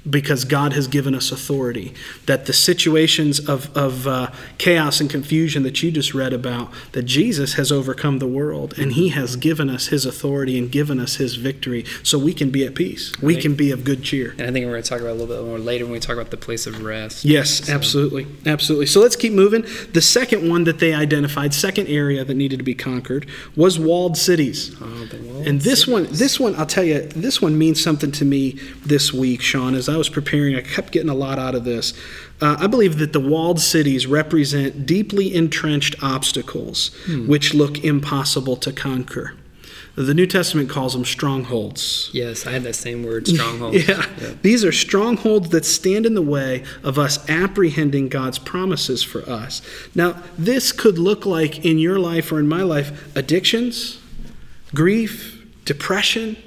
because 0.09 0.45
God 0.45 0.73
has 0.73 0.87
given 0.87 1.13
us 1.13 1.31
authority. 1.31 1.93
That 2.25 2.45
the 2.45 2.53
situations 2.53 3.47
of, 3.47 3.75
of 3.77 4.07
uh, 4.07 4.31
chaos 4.57 4.99
and 4.99 5.09
confusion 5.09 5.63
that 5.63 5.81
you 5.83 5.91
just 5.91 6.13
read 6.13 6.33
about, 6.33 6.71
that 6.93 7.03
Jesus 7.03 7.53
has 7.53 7.71
overcome 7.71 8.19
the 8.19 8.27
world 8.27 8.77
and 8.77 8.93
he 8.93 9.09
has 9.09 9.35
given 9.35 9.69
us 9.69 9.87
his 9.87 10.05
authority 10.05 10.57
and 10.57 10.71
given 10.71 10.99
us 10.99 11.15
his 11.15 11.35
victory 11.35 11.85
so 12.03 12.17
we 12.17 12.33
can 12.33 12.49
be 12.49 12.65
at 12.65 12.75
peace. 12.75 13.13
We 13.21 13.35
can 13.35 13.55
be 13.55 13.71
of 13.71 13.83
good 13.83 14.03
cheer. 14.03 14.31
And 14.31 14.41
I 14.41 14.51
think 14.51 14.65
we're 14.65 14.71
going 14.71 14.83
to 14.83 14.89
talk 14.89 15.01
about 15.01 15.11
a 15.11 15.19
little 15.19 15.35
bit 15.35 15.45
more 15.45 15.59
later 15.59 15.85
when 15.85 15.93
we 15.93 15.99
talk 15.99 16.15
about 16.15 16.31
the 16.31 16.37
place 16.37 16.65
of 16.65 16.81
rest. 16.83 17.25
Yes, 17.25 17.65
So- 17.65 17.73
absolutely. 17.73 18.27
Absolutely. 18.45 18.85
So 18.87 18.99
let's 18.99 19.15
keep 19.15 19.33
moving. 19.33 19.65
The 19.93 20.01
second 20.01 20.49
one 20.49 20.63
that 20.63 20.79
they 20.79 20.93
identified, 20.93 21.53
second 21.53 21.87
area 21.87 22.23
that 22.25 22.33
needed 22.33 22.57
to 22.57 22.63
be 22.63 22.75
conquered, 22.75 23.27
was 23.55 23.77
walled 23.77 24.17
cities. 24.17 24.75
Oh, 24.81 25.05
the 25.05 25.17
walled 25.17 25.47
And 25.47 25.61
this 25.61 25.87
one, 25.87 26.07
this 26.11 26.39
one, 26.39 26.55
I'll 26.55 26.65
tell 26.65 26.83
you, 26.83 27.01
this 27.01 27.41
one 27.41 27.57
means 27.57 27.81
something 27.83 28.11
to 28.13 28.25
me 28.25 28.57
this 28.85 29.13
week, 29.13 29.41
Sean. 29.41 29.75
As 29.75 29.87
I 29.89 29.98
was 29.99 30.09
preparing, 30.09 30.55
I 30.55 30.61
kept 30.61 30.91
getting 30.91 31.09
a 31.09 31.13
lot 31.13 31.37
out 31.37 31.53
of 31.53 31.63
this. 31.63 31.93
Uh, 32.41 32.57
I 32.59 32.65
believe 32.65 32.97
that 32.97 33.13
the 33.13 33.19
walled 33.19 33.59
cities 33.59 34.07
represent 34.07 34.87
deeply 34.87 35.35
entrenched 35.35 35.95
obstacles 36.01 36.89
which 37.27 37.53
look 37.53 37.83
impossible 37.83 38.55
to 38.57 38.73
conquer. 38.73 39.33
The 39.95 40.13
New 40.13 40.27
Testament 40.27 40.69
calls 40.69 40.93
them 40.93 41.03
strongholds. 41.03 42.09
Yes, 42.13 42.47
I 42.47 42.51
had 42.51 42.63
that 42.63 42.75
same 42.75 43.03
word, 43.03 43.27
stronghold. 43.35 43.73
Yeah. 43.73 44.05
These 44.41 44.63
are 44.63 44.71
strongholds 44.71 45.49
that 45.49 45.65
stand 45.65 46.05
in 46.05 46.13
the 46.13 46.21
way 46.21 46.63
of 46.83 46.97
us 46.97 47.27
apprehending 47.29 48.07
God's 48.07 48.39
promises 48.39 49.03
for 49.03 49.29
us. 49.29 49.61
Now, 49.93 50.23
this 50.37 50.71
could 50.71 50.97
look 50.97 51.25
like 51.25 51.65
in 51.65 51.79
your 51.79 51.99
life 51.99 52.31
or 52.31 52.39
in 52.39 52.47
my 52.47 52.61
life 52.61 53.13
addictions, 53.15 53.99
grief, 54.73 55.45
depression, 55.65 56.37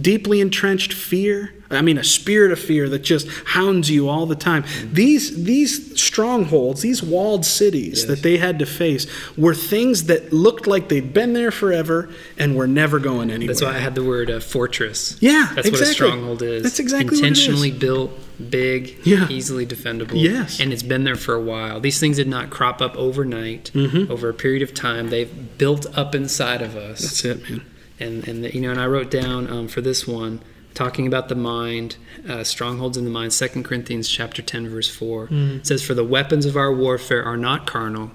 deeply 0.00 0.40
entrenched 0.40 0.94
fear. 0.94 1.52
I 1.70 1.82
mean, 1.82 1.98
a 1.98 2.04
spirit 2.04 2.52
of 2.52 2.58
fear 2.58 2.88
that 2.88 3.00
just 3.00 3.28
hounds 3.46 3.90
you 3.90 4.08
all 4.08 4.26
the 4.26 4.36
time. 4.36 4.64
These, 4.92 5.44
these 5.44 6.00
strongholds, 6.00 6.82
these 6.82 7.02
walled 7.02 7.44
cities 7.44 8.00
Yes. 8.00 8.04
that 8.04 8.22
they 8.22 8.36
had 8.36 8.58
to 8.60 8.66
face, 8.66 9.06
were 9.36 9.54
things 9.54 10.04
that 10.04 10.32
looked 10.32 10.66
like 10.66 10.88
they'd 10.88 11.12
been 11.12 11.32
there 11.32 11.50
forever 11.50 12.08
and 12.38 12.56
were 12.56 12.66
never 12.66 12.98
going 12.98 13.30
anywhere. 13.30 13.54
That's 13.54 13.62
why 13.62 13.74
I 13.74 13.78
had 13.78 13.94
the 13.94 14.04
word 14.04 14.30
uh, 14.30 14.40
fortress. 14.40 15.16
Yeah, 15.20 15.50
That's 15.54 15.70
what 15.70 15.80
a 15.80 15.86
stronghold 15.86 16.42
is. 16.42 16.62
That's 16.62 16.78
exactly 16.78 17.06
what 17.06 17.12
it 17.12 17.32
is. 17.32 17.38
Intentionally 17.40 17.70
built, 17.72 18.10
big, 18.50 18.96
Yeah. 19.04 19.28
easily 19.28 19.66
defendable. 19.66 20.12
Yes. 20.22 20.60
And 20.60 20.72
it's 20.72 20.82
been 20.82 21.04
there 21.04 21.16
for 21.16 21.34
a 21.34 21.40
while. 21.40 21.80
These 21.80 21.98
things 22.00 22.16
did 22.16 22.28
not 22.28 22.50
crop 22.50 22.80
up 22.80 22.96
overnight. 22.96 23.70
Mm-hmm. 23.74 24.10
Over 24.10 24.28
a 24.28 24.34
period 24.34 24.62
of 24.62 24.72
time, 24.74 25.10
they've 25.10 25.58
built 25.58 25.86
up 25.96 26.14
inside 26.14 26.62
of 26.62 26.76
us. 26.76 27.00
That's 27.00 27.24
it, 27.24 27.50
man. 27.50 27.62
and 27.98 28.28
and 28.28 28.54
you 28.54 28.60
know 28.60 28.70
and 28.70 28.78
i 28.80 28.86
wrote 28.86 29.10
down 29.10 29.48
um, 29.50 29.66
for 29.68 29.80
this 29.80 30.06
one 30.06 30.40
talking 30.76 31.06
about 31.08 31.28
the 31.28 31.34
mind 31.34 31.96
uh, 32.28 32.44
strongholds 32.44 32.96
in 32.96 33.04
the 33.04 33.10
mind 33.10 33.32
Second 33.32 33.64
corinthians 33.64 34.08
chapter 34.08 34.42
10 34.42 34.68
verse 34.68 34.88
4 34.94 35.26
Mm. 35.26 35.66
says 35.66 35.82
for 35.82 35.94
the 35.94 36.04
weapons 36.04 36.46
of 36.46 36.56
our 36.56 36.72
warfare 36.72 37.24
are 37.24 37.36
not 37.36 37.66
carnal 37.66 38.12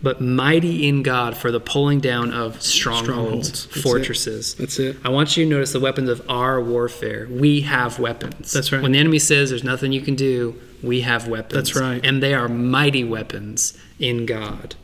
but 0.00 0.20
mighty 0.20 0.86
in 0.88 1.02
god 1.02 1.36
for 1.36 1.50
the 1.50 1.58
pulling 1.58 1.98
down 1.98 2.32
of 2.32 2.62
strongholds, 2.62 3.08
Strongholds. 3.08 3.66
That's 3.66 3.76
it. 3.76 3.82
fortresses 3.82 4.54
That's 4.54 4.78
it. 4.78 4.96
I 5.04 5.08
want 5.08 5.36
you 5.36 5.44
to 5.44 5.50
notice 5.50 5.72
the 5.72 5.80
weapons 5.80 6.08
of 6.08 6.22
our 6.30 6.60
warfare. 6.62 7.26
We 7.28 7.62
have 7.62 7.98
weapons. 7.98 8.52
That's 8.52 8.70
right. 8.70 8.80
When 8.80 8.92
the 8.92 8.98
enemy 9.00 9.18
says 9.18 9.50
there's 9.50 9.64
nothing 9.64 9.90
you 9.92 10.00
can 10.00 10.14
do, 10.14 10.54
we 10.84 11.00
have 11.00 11.26
weapons. 11.26 11.52
That's 11.54 11.74
right. 11.74 12.00
And 12.06 12.22
they 12.22 12.32
are 12.32 12.48
mighty 12.48 13.02
weapons 13.02 13.76
in 13.98 14.24
God. 14.24 14.76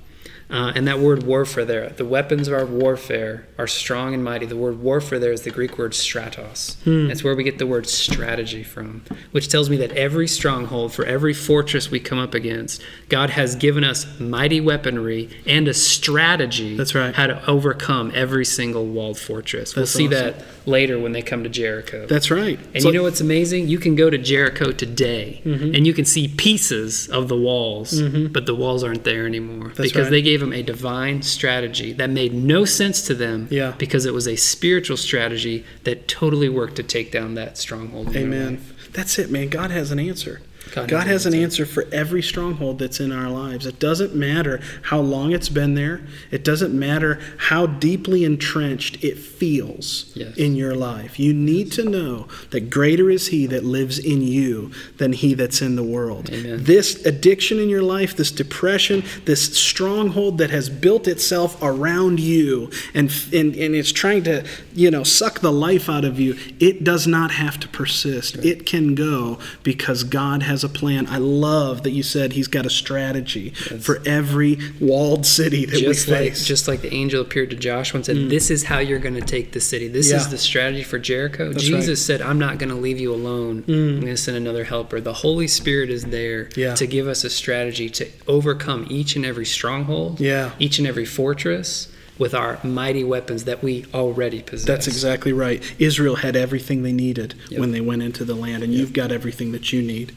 Uh, 0.54 0.72
and 0.76 0.86
that 0.86 1.00
word 1.00 1.24
warfare 1.24 1.64
there, 1.64 1.88
the 1.88 2.04
weapons 2.04 2.46
of 2.46 2.54
our 2.54 2.64
warfare 2.64 3.44
are 3.58 3.66
strong 3.66 4.14
and 4.14 4.22
mighty. 4.22 4.46
The 4.46 4.56
word 4.56 4.80
warfare 4.80 5.18
there 5.18 5.32
is 5.32 5.42
the 5.42 5.50
Greek 5.50 5.76
word 5.78 5.90
stratos. 5.92 6.76
Hmm. 6.84 7.08
That's 7.08 7.24
where 7.24 7.34
we 7.34 7.42
get 7.42 7.58
the 7.58 7.66
word 7.66 7.88
strategy 7.88 8.62
from, 8.62 9.02
which 9.32 9.48
tells 9.48 9.68
me 9.68 9.76
that 9.78 9.90
every 9.92 10.28
stronghold, 10.28 10.92
for 10.92 11.04
every 11.04 11.34
fortress 11.34 11.90
we 11.90 11.98
come 11.98 12.18
up 12.20 12.34
against, 12.34 12.80
God 13.08 13.30
has 13.30 13.56
given 13.56 13.82
us 13.82 14.06
mighty 14.20 14.60
weaponry 14.60 15.28
and 15.44 15.66
a 15.66 15.74
strategy 15.74 16.76
That's 16.76 16.94
right. 16.94 17.12
how 17.14 17.26
to 17.26 17.44
overcome 17.50 18.12
every 18.14 18.44
single 18.44 18.86
walled 18.86 19.18
fortress. 19.18 19.74
We'll 19.74 19.86
see 19.86 20.06
awesome. 20.06 20.10
that 20.36 20.44
later 20.66 20.98
when 21.00 21.10
they 21.12 21.22
come 21.22 21.42
to 21.42 21.48
Jericho. 21.50 22.06
That's 22.06 22.30
right. 22.30 22.58
And 22.58 22.68
It's 22.76 22.84
you 22.84 22.90
like- 22.90 22.94
know 22.96 23.02
what's 23.02 23.20
amazing? 23.20 23.68
You 23.68 23.78
can 23.78 23.96
go 23.96 24.08
to 24.08 24.18
Jericho 24.18 24.70
today 24.70 25.40
Mm-hmm. 25.44 25.74
and 25.74 25.86
you 25.86 25.92
can 25.92 26.04
see 26.04 26.28
pieces 26.28 27.08
of 27.08 27.28
the 27.28 27.36
walls, 27.36 28.00
but 28.30 28.46
the 28.46 28.54
walls 28.54 28.84
aren't 28.84 29.04
there 29.04 29.26
anymore 29.26 29.68
That's 29.74 29.90
because 29.90 30.04
right. 30.04 30.10
they 30.10 30.22
gave 30.22 30.40
them 30.44 30.52
a 30.52 30.62
divine 30.62 31.22
strategy 31.22 31.92
that 31.94 32.10
made 32.10 32.32
no 32.34 32.64
sense 32.64 33.02
to 33.06 33.14
them 33.14 33.48
Yeah. 33.50 33.74
because 33.78 34.06
it 34.06 34.14
was 34.14 34.26
a 34.28 34.36
spiritual 34.36 34.96
strategy 34.96 35.64
that 35.84 36.06
totally 36.08 36.48
worked 36.48 36.76
to 36.76 36.82
take 36.82 37.10
down 37.10 37.34
that 37.34 37.58
stronghold. 37.58 38.14
Amen. 38.16 38.62
That's 38.92 39.18
it, 39.18 39.30
man. 39.30 39.48
God 39.48 39.70
has 39.70 39.90
an 39.90 39.98
answer. 39.98 40.40
God 40.72 40.88
God, 40.88 41.06
has 41.06 41.24
an 41.26 41.34
answer 41.34 41.64
for 41.66 41.86
every 41.92 42.22
stronghold 42.22 42.78
that's 42.78 43.00
in 43.00 43.12
our 43.12 43.30
lives. 43.30 43.64
It 43.66 43.78
doesn't 43.78 44.14
matter 44.14 44.60
how 44.82 45.00
long 45.00 45.32
it's 45.32 45.48
been 45.48 45.74
there. 45.74 46.02
It 46.30 46.42
doesn't 46.44 46.76
matter 46.76 47.20
how 47.38 47.66
deeply 47.66 48.24
entrenched 48.24 49.02
it 49.04 49.18
feels 49.18 50.12
Yes. 50.14 50.36
in 50.36 50.56
your 50.56 50.74
life. 50.74 51.18
You 51.18 51.32
need 51.32 51.72
to 51.72 51.84
know 51.88 52.26
that 52.50 52.70
greater 52.70 53.10
is 53.10 53.28
He 53.28 53.46
that 53.46 53.64
lives 53.64 53.98
in 53.98 54.22
you 54.22 54.70
than 54.98 55.12
He 55.12 55.34
that's 55.34 55.60
in 55.62 55.76
the 55.76 55.82
world. 55.82 56.30
Amen. 56.32 56.64
This 56.64 57.04
addiction 57.06 57.58
in 57.58 57.68
your 57.68 57.82
life, 57.82 58.16
this 58.16 58.30
depression, 58.30 59.02
this 59.24 59.56
stronghold 59.56 60.38
that 60.38 60.50
has 60.50 60.68
built 60.68 61.06
itself 61.08 61.56
around 61.62 62.20
you 62.20 62.70
and, 62.94 63.10
and, 63.32 63.54
and 63.54 63.74
it's 63.74 63.92
trying 63.92 64.24
to, 64.24 64.44
you 64.74 64.90
know, 64.90 65.02
suck 65.02 65.40
the 65.40 65.52
life 65.52 65.88
out 65.88 66.04
of 66.04 66.18
you, 66.20 66.36
it 66.60 66.84
does 66.84 67.06
not 67.06 67.30
have 67.32 67.58
to 67.60 67.68
persist. 67.68 68.36
It 68.36 68.66
can 68.66 68.94
go 68.94 69.38
because 69.62 70.04
God 70.04 70.42
has 70.42 70.53
a 70.62 70.68
plan. 70.68 71.06
I 71.08 71.18
love 71.18 71.82
that 71.82 71.90
you 71.90 72.02
said 72.04 72.32
He's 72.34 72.46
got 72.48 72.66
a 72.66 72.70
strategy 72.70 73.50
for 73.50 74.00
every 74.06 74.58
walled 74.80 75.26
city 75.26 75.64
that 75.64 75.80
we 75.80 76.12
like, 76.14 76.34
just 76.34 76.68
like 76.68 76.82
the 76.82 76.92
angel 76.94 77.22
appeared 77.22 77.50
to 77.50 77.56
Joshua 77.56 77.96
and 77.98 78.06
said, 78.06 78.16
mm. 78.16 78.28
"This 78.30 78.50
is 78.50 78.64
how 78.64 78.78
you're 78.78 78.98
going 78.98 79.14
to 79.14 79.20
take 79.20 79.52
the 79.52 79.60
city. 79.60 79.88
This 79.88 80.10
Yeah. 80.10 80.18
is 80.18 80.28
the 80.28 80.38
strategy 80.38 80.82
for 80.82 80.98
Jericho." 80.98 81.50
That's 81.52 81.64
Jesus 81.64 81.88
right. 82.00 82.18
said, 82.18 82.22
"I'm 82.22 82.38
not 82.38 82.58
going 82.58 82.68
to 82.70 82.74
leave 82.76 83.00
you 83.00 83.12
alone. 83.12 83.62
Mm. 83.66 83.94
I'm 83.94 84.00
going 84.00 84.14
to 84.14 84.16
send 84.16 84.36
another 84.36 84.64
helper." 84.64 85.00
The 85.00 85.12
Holy 85.14 85.48
Spirit 85.48 85.90
is 85.90 86.04
there 86.04 86.48
Yeah. 86.54 86.74
to 86.74 86.86
give 86.86 87.08
us 87.08 87.24
a 87.24 87.30
strategy 87.30 87.88
to 87.90 88.06
overcome 88.28 88.86
each 88.90 89.16
and 89.16 89.24
every 89.24 89.46
stronghold, 89.46 90.20
Yeah. 90.20 90.50
each 90.58 90.78
and 90.78 90.86
every 90.86 91.06
fortress 91.06 91.88
with 92.18 92.34
our 92.34 92.58
mighty 92.62 93.02
weapons 93.02 93.44
that 93.44 93.62
we 93.62 93.84
already 93.92 94.40
possess. 94.40 94.66
That's 94.66 94.86
exactly 94.86 95.32
right. 95.32 95.62
Israel 95.80 96.16
had 96.16 96.36
everything 96.36 96.82
they 96.82 96.92
needed 96.92 97.34
Yep. 97.50 97.60
when 97.60 97.72
they 97.72 97.80
went 97.80 98.02
into 98.02 98.24
the 98.24 98.34
land, 98.34 98.62
and 98.62 98.72
you've 98.72 98.92
got 98.92 99.10
everything 99.10 99.52
that 99.52 99.72
you 99.72 99.82
need. 99.82 100.14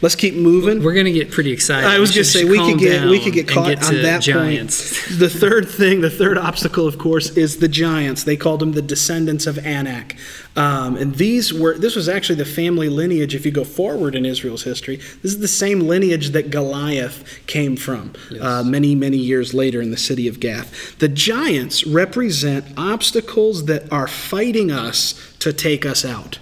Let's 0.00 0.14
keep 0.14 0.34
moving. 0.34 0.82
We're 0.82 0.94
going 0.94 1.06
to 1.06 1.12
get 1.12 1.30
pretty 1.30 1.50
excited. 1.52 1.88
I 1.88 1.98
was 1.98 2.10
going 2.10 2.24
to 2.24 2.30
say 2.30 2.44
we 2.44 2.58
could 2.58 2.78
get 2.78 3.04
we 3.08 3.18
could 3.20 3.32
get 3.32 3.48
caught 3.48 3.66
get 3.66 3.82
on 3.84 4.02
that 4.02 4.22
giants. 4.22 5.06
point. 5.08 5.18
The 5.18 5.28
third 5.30 5.68
thing, 5.68 6.00
the 6.00 6.10
third 6.10 6.38
obstacle, 6.38 6.86
of 6.86 6.98
course, 6.98 7.30
is 7.36 7.58
the 7.58 7.68
giants. 7.68 8.24
They 8.24 8.36
called 8.36 8.60
them 8.60 8.72
the 8.72 8.82
descendants 8.82 9.46
of 9.46 9.58
Anak, 9.66 10.16
um, 10.56 10.96
and 10.96 11.14
these 11.14 11.52
were 11.52 11.78
this 11.78 11.94
was 11.94 12.08
actually 12.08 12.36
the 12.36 12.44
family 12.44 12.88
lineage. 12.88 13.34
If 13.34 13.46
you 13.46 13.52
go 13.52 13.64
forward 13.64 14.14
in 14.14 14.26
Israel's 14.26 14.64
history, 14.64 14.96
this 14.96 15.32
is 15.32 15.38
the 15.38 15.48
same 15.48 15.80
lineage 15.80 16.30
that 16.30 16.50
Goliath 16.50 17.24
came 17.46 17.76
from 17.76 18.12
uh, 18.40 18.62
many 18.64 18.94
many 18.94 19.16
years 19.16 19.54
later 19.54 19.80
in 19.80 19.90
the 19.90 19.96
city 19.96 20.26
of 20.26 20.40
Gath. 20.40 20.98
The 20.98 21.08
giants 21.08 21.86
represent 21.86 22.64
obstacles 22.76 23.66
that 23.66 23.90
are 23.92 24.08
fighting 24.08 24.70
us 24.70 25.34
to 25.38 25.52
take 25.52 25.86
us 25.86 26.04
out. 26.04 26.38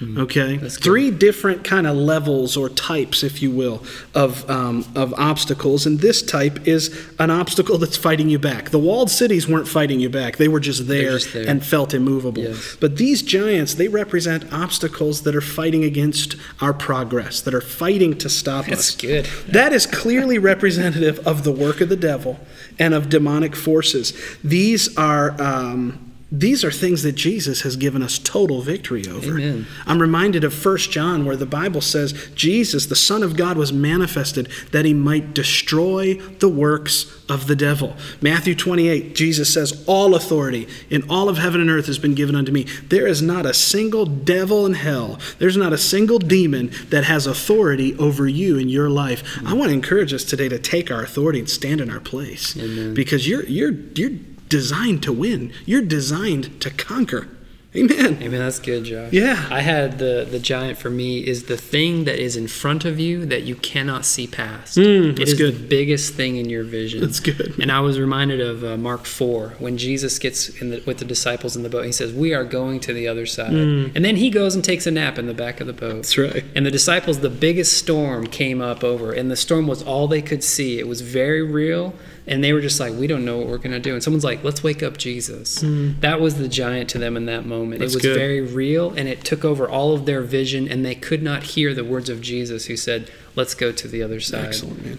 Okay, 0.00 0.58
three 0.58 1.10
different 1.10 1.64
kind 1.64 1.84
of 1.84 1.96
levels 1.96 2.56
or 2.56 2.68
types, 2.68 3.24
if 3.24 3.42
you 3.42 3.50
will, 3.50 3.82
of 4.14 4.48
um, 4.48 4.84
of 4.94 5.12
obstacles, 5.14 5.86
and 5.86 5.98
this 5.98 6.22
type 6.22 6.68
is 6.68 7.08
an 7.18 7.30
obstacle 7.30 7.78
that's 7.78 7.96
fighting 7.96 8.28
you 8.28 8.38
back. 8.38 8.70
The 8.70 8.78
walled 8.78 9.10
cities 9.10 9.48
weren't 9.48 9.66
fighting 9.66 9.98
you 9.98 10.08
back; 10.08 10.36
they 10.36 10.46
were 10.46 10.60
just 10.60 10.86
there, 10.86 11.18
just 11.18 11.32
there. 11.32 11.48
and 11.48 11.64
felt 11.64 11.94
immovable. 11.94 12.44
Yes. 12.44 12.76
But 12.78 12.96
these 12.96 13.22
giants, 13.22 13.74
they 13.74 13.88
represent 13.88 14.52
obstacles 14.52 15.22
that 15.22 15.34
are 15.34 15.40
fighting 15.40 15.82
against 15.82 16.36
our 16.60 16.72
progress, 16.72 17.40
that 17.40 17.52
are 17.52 17.60
fighting 17.60 18.16
to 18.18 18.28
stop 18.28 18.66
That's 18.66 18.90
us. 18.90 18.94
good. 18.94 19.24
That 19.48 19.72
is 19.72 19.84
clearly 19.84 20.38
representative 20.38 21.18
of 21.26 21.42
the 21.42 21.52
work 21.52 21.80
of 21.80 21.88
the 21.88 21.96
devil 21.96 22.38
and 22.78 22.94
of 22.94 23.08
demonic 23.08 23.56
forces. 23.56 24.12
These 24.44 24.96
are. 24.96 25.40
Um, 25.42 26.04
these 26.30 26.62
are 26.62 26.70
things 26.70 27.02
that 27.04 27.12
Jesus 27.12 27.62
has 27.62 27.76
given 27.76 28.02
us 28.02 28.18
total 28.18 28.60
victory 28.60 29.06
over. 29.08 29.38
Amen. 29.38 29.66
I'm 29.86 30.00
reminded 30.00 30.44
of 30.44 30.64
1 30.64 30.76
John 30.76 31.24
where 31.24 31.36
the 31.36 31.46
Bible 31.46 31.80
says 31.80 32.12
Jesus, 32.34 32.84
the 32.84 32.96
Son 32.96 33.22
of 33.22 33.34
God, 33.34 33.56
was 33.56 33.72
manifested 33.72 34.48
that 34.72 34.84
he 34.84 34.92
might 34.92 35.32
destroy 35.32 36.14
the 36.14 36.48
works 36.48 37.18
of 37.30 37.46
the 37.46 37.56
devil. 37.56 37.96
Matthew 38.20 38.54
28, 38.54 39.14
Jesus 39.14 39.52
says, 39.52 39.82
All 39.86 40.14
authority 40.14 40.68
in 40.90 41.08
all 41.08 41.30
of 41.30 41.38
heaven 41.38 41.62
and 41.62 41.70
earth 41.70 41.86
has 41.86 41.98
been 41.98 42.14
given 42.14 42.36
unto 42.36 42.52
me. 42.52 42.64
There 42.88 43.06
is 43.06 43.22
not 43.22 43.46
a 43.46 43.54
single 43.54 44.04
devil 44.04 44.66
in 44.66 44.74
hell, 44.74 45.18
there's 45.38 45.56
not 45.56 45.72
a 45.72 45.78
single 45.78 46.18
demon 46.18 46.70
that 46.90 47.04
has 47.04 47.26
authority 47.26 47.96
over 47.96 48.28
you 48.28 48.58
in 48.58 48.68
your 48.68 48.90
life. 48.90 49.38
I 49.46 49.54
want 49.54 49.70
to 49.70 49.74
encourage 49.74 50.12
us 50.12 50.24
today 50.24 50.50
to 50.50 50.58
take 50.58 50.90
our 50.90 51.02
authority 51.02 51.38
and 51.38 51.48
stand 51.48 51.80
in 51.80 51.90
our 51.90 52.00
place. 52.00 52.54
Amen. 52.58 52.92
Because 52.92 53.26
you're 53.26 53.44
you're 53.44 53.72
you're 53.94 54.18
designed 54.48 55.02
to 55.04 55.12
win. 55.12 55.52
You're 55.66 55.82
designed 55.82 56.60
to 56.60 56.70
conquer. 56.70 57.28
Amen. 57.76 58.16
Amen. 58.22 58.40
That's 58.40 58.58
good, 58.58 58.84
Josh. 58.84 59.12
Yeah. 59.12 59.46
I 59.50 59.60
had 59.60 59.98
the 59.98 60.26
the 60.28 60.38
giant 60.38 60.78
for 60.78 60.88
me 60.88 61.18
is 61.18 61.44
the 61.44 61.56
thing 61.58 62.04
that 62.04 62.18
is 62.18 62.34
in 62.34 62.48
front 62.48 62.86
of 62.86 62.98
you 62.98 63.26
that 63.26 63.42
you 63.42 63.56
cannot 63.56 64.06
see 64.06 64.26
past. 64.26 64.78
Mm, 64.78 65.14
that's 65.14 65.32
is 65.32 65.38
good. 65.38 65.54
the 65.54 65.68
biggest 65.68 66.14
thing 66.14 66.36
in 66.36 66.48
your 66.48 66.64
vision. 66.64 67.02
That's 67.02 67.20
good. 67.20 67.58
And 67.60 67.70
I 67.70 67.80
was 67.80 68.00
reminded 68.00 68.40
of 68.40 68.64
uh, 68.64 68.78
Mark 68.78 69.04
four 69.04 69.50
when 69.58 69.76
Jesus 69.76 70.18
gets 70.18 70.48
in 70.48 70.70
the, 70.70 70.82
with 70.86 70.98
the 70.98 71.04
disciples 71.04 71.56
in 71.56 71.62
the 71.62 71.68
boat. 71.68 71.84
He 71.84 71.92
says, 71.92 72.10
"We 72.14 72.32
are 72.32 72.42
going 72.42 72.80
to 72.80 72.94
the 72.94 73.06
other 73.06 73.26
side," 73.26 73.52
and 73.52 74.02
then 74.02 74.16
he 74.16 74.30
goes 74.30 74.54
and 74.54 74.64
takes 74.64 74.86
a 74.86 74.90
nap 74.90 75.18
in 75.18 75.26
the 75.26 75.34
back 75.34 75.60
of 75.60 75.66
the 75.66 75.74
boat. 75.74 75.92
Mm. 75.92 75.96
That's 75.96 76.16
right. 76.18 76.44
And 76.54 76.64
the 76.64 76.70
disciples, 76.70 77.20
the 77.20 77.30
biggest 77.30 77.76
storm 77.76 78.26
came 78.28 78.62
up 78.62 78.82
over, 78.82 79.12
and 79.12 79.30
the 79.30 79.36
storm 79.36 79.66
was 79.66 79.82
all 79.82 80.08
they 80.08 80.22
could 80.22 80.42
see. 80.42 80.78
It 80.78 80.88
was 80.88 81.02
very 81.02 81.42
real, 81.42 81.92
and 82.28 82.44
they 82.44 82.52
were 82.52 82.60
just 82.60 82.78
like, 82.78 82.92
"We 82.94 83.06
don't 83.06 83.24
know 83.24 83.38
what 83.38 83.46
we're 83.48 83.58
going 83.58 83.72
to 83.72 83.80
do." 83.80 83.94
And 83.94 84.02
someone's 84.02 84.24
like, 84.24 84.44
"Let's 84.44 84.62
wake 84.62 84.82
up 84.82 84.96
Jesus." 84.96 85.64
That 86.00 86.20
was 86.20 86.34
the 86.36 86.48
giant 86.48 86.88
to 86.90 86.98
them 86.98 87.16
in 87.16 87.26
that 87.26 87.46
moment. 87.46 87.78
Hmm. 87.78 87.80
That's 87.80 87.94
it 87.94 87.96
was 87.96 88.02
good. 88.02 88.18
very 88.18 88.40
real, 88.40 88.90
and 88.90 89.08
it 89.08 89.24
took 89.24 89.44
over 89.44 89.68
all 89.68 89.94
of 89.94 90.06
their 90.06 90.22
vision, 90.22 90.68
and 90.68 90.84
they 90.84 90.94
could 90.94 91.22
not 91.22 91.42
hear 91.42 91.74
the 91.74 91.84
words 91.84 92.08
of 92.08 92.20
Jesus, 92.20 92.66
who 92.66 92.76
said, 92.76 93.10
"Let's 93.36 93.54
go 93.54 93.72
to 93.72 93.88
the 93.88 94.02
other 94.02 94.20
side." 94.20 94.54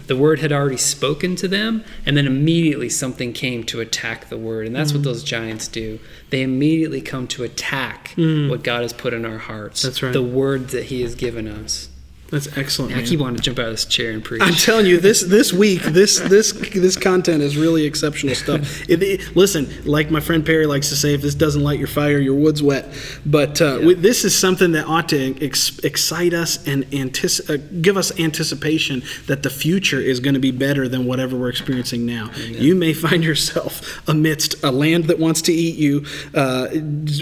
The 0.06 0.16
word 0.16 0.40
had 0.40 0.52
already 0.52 0.76
spoken 0.76 1.36
to 1.36 1.48
them, 1.48 1.84
and 2.04 2.16
then 2.16 2.26
immediately 2.26 2.88
something 2.88 3.32
came 3.32 3.64
to 3.64 3.80
attack 3.80 4.28
the 4.28 4.38
word, 4.38 4.66
and 4.66 4.74
that's 4.74 4.92
what 4.92 5.02
those 5.02 5.22
giants 5.22 5.68
do. 5.68 5.98
They 6.30 6.42
immediately 6.42 7.00
come 7.00 7.26
to 7.28 7.44
attack 7.44 8.14
what 8.16 8.62
God 8.62 8.82
has 8.82 8.92
put 8.92 9.12
in 9.12 9.24
our 9.24 9.38
hearts. 9.38 9.82
That's 9.82 10.02
right. 10.02 10.12
The 10.12 10.22
word 10.22 10.68
that 10.68 10.84
He 10.84 11.02
has 11.02 11.14
given 11.14 11.46
us. 11.46 11.89
That's 12.30 12.56
excellent. 12.56 12.94
I 12.96 13.02
keep 13.02 13.20
wanting 13.20 13.36
to 13.36 13.42
jump 13.42 13.58
out 13.58 13.66
of 13.66 13.72
this 13.72 13.84
chair 13.84 14.12
and 14.12 14.24
preach. 14.24 14.40
I'm 14.42 14.54
telling 14.54 14.86
you, 14.86 14.98
this 15.00 15.20
this 15.22 15.52
week, 15.52 15.82
this 15.82 16.18
this 16.20 16.52
this 16.52 16.96
content 16.96 17.42
is 17.42 17.56
really 17.56 17.84
exceptional 17.84 18.34
stuff. 18.34 18.60
It- 18.88 19.02
it- 19.02 19.36
listen, 19.36 19.68
like 19.84 20.10
my 20.10 20.20
friend 20.20 20.44
Perry 20.44 20.66
likes 20.66 20.88
to 20.90 20.96
say, 20.96 21.14
if 21.14 21.22
this 21.22 21.34
doesn't 21.34 21.62
light 21.62 21.78
your 21.78 21.88
fire, 21.88 22.18
your 22.18 22.34
wood's 22.34 22.62
wet. 22.62 22.86
But 23.26 23.60
uh, 23.60 23.80
we, 23.84 23.94
this 23.94 24.24
is 24.24 24.36
something 24.36 24.72
that 24.72 24.86
ought 24.86 25.08
to 25.10 25.44
ex- 25.44 25.78
excite 25.80 26.32
us 26.34 26.66
and 26.66 26.84
antici- 26.92 27.48
uh, 27.50 27.56
give 27.80 27.96
us 27.96 28.18
anticipation 28.18 29.02
that 29.26 29.42
the 29.42 29.50
future 29.50 30.00
is 30.00 30.20
going 30.20 30.34
to 30.34 30.40
be 30.40 30.50
better 30.50 30.88
than 30.88 31.06
whatever 31.06 31.36
we're 31.36 31.48
experiencing 31.50 32.06
now. 32.06 32.30
You 32.36 32.74
may 32.74 32.92
find 32.92 33.22
yourself 33.24 34.00
amidst 34.08 34.62
a 34.62 34.70
land 34.70 35.04
that 35.04 35.18
wants 35.18 35.42
to 35.42 35.52
eat 35.52 35.76
you, 35.76 36.04
uh, 36.34 36.68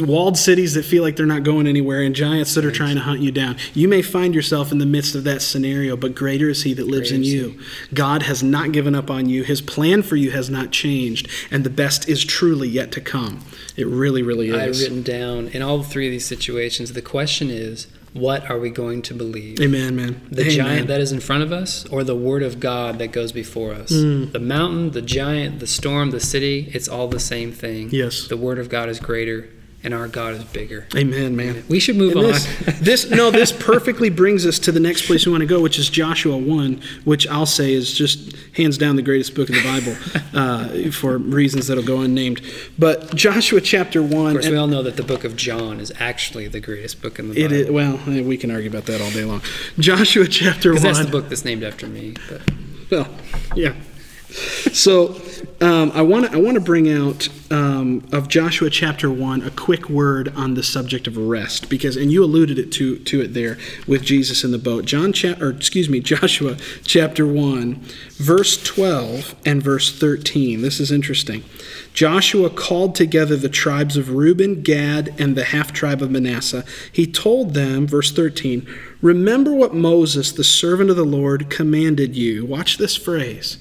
walled 0.00 0.36
cities 0.36 0.74
that 0.74 0.84
feel 0.84 1.02
like 1.02 1.16
they're 1.16 1.26
not 1.26 1.42
going 1.44 1.66
anywhere, 1.66 2.02
and 2.02 2.14
giants 2.14 2.54
that 2.54 2.64
are 2.64 2.70
trying 2.72 2.96
to 2.96 3.02
hunt 3.02 3.20
you 3.20 3.30
down. 3.32 3.56
You 3.74 3.88
may 3.88 4.02
find 4.02 4.34
yourself 4.34 4.72
in 4.72 4.78
the 4.78 4.86
midst 4.98 5.14
of 5.14 5.22
that 5.22 5.40
scenario, 5.40 5.96
but 5.96 6.12
greater 6.12 6.48
is 6.48 6.64
He 6.64 6.74
that 6.74 6.88
lives 6.88 7.12
in 7.12 7.22
you. 7.22 7.56
God 7.94 8.24
has 8.24 8.42
not 8.42 8.72
given 8.72 8.96
up 8.96 9.12
on 9.12 9.28
you. 9.28 9.44
His 9.44 9.60
plan 9.60 10.02
for 10.02 10.16
you 10.16 10.32
has 10.32 10.50
not 10.50 10.72
changed, 10.72 11.28
and 11.52 11.62
the 11.62 11.70
best 11.70 12.08
is 12.08 12.24
truly 12.24 12.68
yet 12.68 12.90
to 12.92 13.00
come. 13.00 13.44
It 13.76 13.86
really, 13.86 14.22
really 14.22 14.48
is. 14.48 14.56
I 14.56 14.60
had 14.60 14.70
is. 14.70 14.82
written 14.82 15.04
down 15.04 15.46
in 15.48 15.62
all 15.62 15.84
three 15.84 16.08
of 16.08 16.10
these 16.10 16.26
situations. 16.26 16.94
The 16.94 17.02
question 17.16 17.48
is, 17.48 17.86
what 18.12 18.50
are 18.50 18.58
we 18.58 18.70
going 18.70 19.02
to 19.02 19.14
believe? 19.14 19.60
Amen, 19.60 19.94
man. 19.94 20.26
The 20.32 20.42
Amen. 20.42 20.56
giant 20.56 20.88
that 20.88 21.00
is 21.00 21.12
in 21.12 21.20
front 21.20 21.44
of 21.44 21.52
us, 21.52 21.86
or 21.86 22.02
the 22.02 22.16
word 22.16 22.42
of 22.42 22.58
God 22.58 22.98
that 22.98 23.12
goes 23.12 23.30
before 23.30 23.72
us? 23.72 23.90
Hmm. 23.90 24.32
The 24.32 24.40
mountain, 24.40 24.90
the 24.90 25.02
giant, 25.02 25.60
the 25.60 25.68
storm, 25.68 26.10
the 26.10 26.18
city, 26.18 26.72
it's 26.74 26.88
all 26.88 27.06
the 27.06 27.20
same 27.20 27.52
thing. 27.52 27.90
Yes. 27.92 28.26
The 28.26 28.36
word 28.36 28.58
of 28.58 28.68
God 28.68 28.88
is 28.88 28.98
greater, 28.98 29.48
and 29.84 29.94
our 29.94 30.08
God 30.08 30.34
is 30.34 30.44
bigger. 30.44 30.88
Amen, 30.96 31.36
man. 31.36 31.64
We 31.68 31.78
should 31.78 31.96
move 31.96 32.12
And 32.16 32.26
on. 32.26 32.32
this, 32.32 32.80
this 32.80 33.10
no, 33.10 33.30
this 33.30 33.52
perfectly 33.52 34.10
brings 34.10 34.44
us 34.44 34.58
to 34.60 34.72
the 34.72 34.80
next 34.80 35.06
place 35.06 35.24
we 35.24 35.30
want 35.30 35.42
to 35.42 35.46
go, 35.46 35.60
which 35.60 35.78
is 35.78 35.88
Joshua 35.88 36.36
one, 36.36 36.80
which 37.04 37.28
I'll 37.28 37.46
say 37.46 37.72
is 37.72 37.92
just 37.92 38.34
hands 38.56 38.76
down 38.76 38.96
the 38.96 39.02
greatest 39.02 39.34
book 39.36 39.48
of 39.48 39.54
the 39.54 39.62
Bible, 39.62 39.96
uh, 40.34 40.90
for 40.90 41.16
reasons 41.18 41.68
that'll 41.68 41.84
go 41.84 42.00
unnamed. 42.00 42.40
But 42.78 43.14
Joshua 43.14 43.60
chapter 43.60 44.02
one, 44.02 44.28
of 44.28 44.32
course, 44.34 44.46
and- 44.46 44.52
we 44.54 44.58
all 44.58 44.66
know 44.66 44.82
that 44.82 44.96
the 44.96 45.04
book 45.04 45.22
of 45.24 45.36
John 45.36 45.78
is 45.80 45.92
actually 46.00 46.48
the 46.48 46.60
greatest 46.60 47.00
book 47.00 47.18
in 47.20 47.28
the 47.32 47.38
it 47.40 47.48
Bible. 47.48 47.54
is, 47.56 47.70
well, 47.70 48.00
eh, 48.08 48.20
we 48.22 48.36
can 48.36 48.50
argue 48.50 48.70
about 48.70 48.86
that 48.86 49.00
all 49.00 49.10
day 49.12 49.24
long. 49.24 49.42
Joshua 49.78 50.26
chapter 50.26 50.72
one. 50.74 50.82
that's 50.82 50.98
the 51.04 51.10
book 51.10 51.28
that's 51.28 51.44
named 51.44 51.62
after 51.62 51.86
me. 51.86 52.14
But 52.28 52.42
Well, 52.90 53.08
yeah. 53.54 53.74
So 54.28 55.20
um, 55.60 55.90
I 55.92 56.02
want 56.02 56.26
to 56.26 56.32
I 56.32 56.36
want 56.36 56.56
to 56.56 56.60
bring 56.60 56.90
out 56.90 57.28
um, 57.50 58.06
of 58.12 58.28
Joshua 58.28 58.68
chapter 58.68 59.10
one 59.10 59.42
a 59.42 59.50
quick 59.50 59.88
word 59.88 60.32
on 60.36 60.54
the 60.54 60.62
subject 60.62 61.06
of 61.06 61.16
rest 61.16 61.70
because 61.70 61.96
and 61.96 62.12
you 62.12 62.22
alluded 62.22 62.58
it 62.58 62.70
to 62.72 62.98
to 62.98 63.22
it 63.22 63.32
there 63.34 63.56
with 63.86 64.02
Jesus 64.02 64.44
in 64.44 64.50
the 64.50 64.58
boat. 64.58 64.84
John 64.84 65.12
cha- 65.12 65.36
or 65.40 65.50
excuse 65.50 65.88
me 65.88 66.00
Joshua 66.08 66.56
chapter 66.84 67.26
one 67.26 67.82
verse 68.16 68.62
twelve 68.62 69.34
and 69.46 69.62
verse 69.62 69.96
thirteen. 69.96 70.60
This 70.60 70.78
is 70.78 70.92
interesting. 70.92 71.42
Joshua 71.94 72.50
called 72.50 72.94
together 72.94 73.36
the 73.36 73.48
tribes 73.48 73.96
of 73.96 74.10
Reuben, 74.10 74.62
Gad, 74.62 75.14
and 75.18 75.34
the 75.34 75.46
half 75.46 75.72
tribe 75.72 76.02
of 76.02 76.10
Manasseh. 76.10 76.64
He 76.92 77.06
told 77.06 77.54
them, 77.54 77.88
verse 77.88 78.12
13, 78.12 78.64
Remember 79.02 79.52
what 79.52 79.74
Moses, 79.74 80.30
the 80.30 80.44
servant 80.44 80.90
of 80.90 80.96
the 80.96 81.04
Lord, 81.04 81.50
commanded 81.50 82.14
you. 82.14 82.44
Watch 82.44 82.78
this 82.78 82.94
phrase 82.94 83.58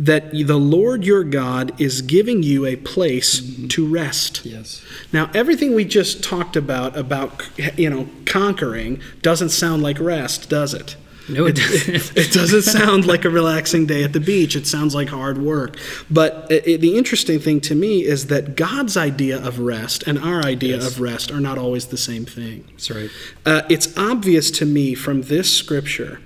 that 0.00 0.32
the 0.32 0.56
Lord 0.56 1.04
your 1.04 1.22
God 1.24 1.78
is 1.78 2.00
giving 2.00 2.42
you 2.42 2.64
a 2.64 2.74
place 2.76 3.42
to 3.68 3.86
rest. 3.86 4.44
yes, 4.46 4.82
Now, 5.12 5.30
everything 5.34 5.74
we 5.74 5.84
just 5.84 6.24
talked 6.24 6.56
about, 6.56 6.96
about, 6.96 7.46
you 7.78 7.90
know, 7.90 8.08
conquering, 8.24 9.00
doesn't 9.20 9.50
sound 9.50 9.82
like 9.82 10.00
rest, 10.00 10.48
does 10.48 10.72
it? 10.74 10.96
no, 11.28 11.44
it 11.46 11.56
doesn't. 11.56 12.12
It 12.16 12.32
doesn't 12.32 12.62
sound 12.62 13.06
like 13.06 13.24
a 13.26 13.30
relaxing 13.30 13.84
day 13.86 14.02
at 14.02 14.12
the 14.14 14.20
beach. 14.20 14.56
It 14.56 14.66
sounds 14.66 14.94
like 14.94 15.08
hard 15.08 15.38
work. 15.38 15.76
But 16.10 16.46
it, 16.50 16.66
it- 16.66 16.80
the 16.80 16.96
interesting 16.96 17.38
thing 17.38 17.60
to 17.62 17.74
me 17.74 18.02
is 18.04 18.26
that 18.28 18.56
God's 18.56 18.96
idea 18.96 19.36
of 19.38 19.58
rest 19.60 20.02
and 20.08 20.18
our 20.18 20.42
idea 20.42 20.76
Yes. 20.78 20.86
of 20.88 21.00
rest 21.00 21.30
are 21.30 21.40
not 21.40 21.58
always 21.58 21.86
the 21.88 21.98
same 21.98 22.24
thing. 22.24 22.64
That's 22.72 22.90
right. 22.90 23.10
Uh, 23.46 23.62
it's 23.68 23.96
obvious 23.98 24.50
to 24.52 24.64
me 24.66 24.94
from 24.94 25.22
this 25.22 25.54
scripture 25.54 26.20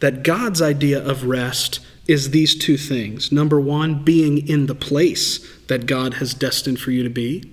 that 0.00 0.22
God's 0.24 0.62
idea 0.62 1.04
of 1.06 1.24
rest 1.26 1.80
is 2.08 2.30
these 2.30 2.56
two 2.56 2.78
things. 2.78 3.30
Number 3.30 3.60
one, 3.60 4.02
being 4.02 4.48
in 4.48 4.66
the 4.66 4.74
place 4.74 5.46
that 5.68 5.84
God 5.86 6.14
has 6.14 6.32
destined 6.32 6.80
for 6.80 6.90
you 6.90 7.02
to 7.02 7.10
be. 7.10 7.44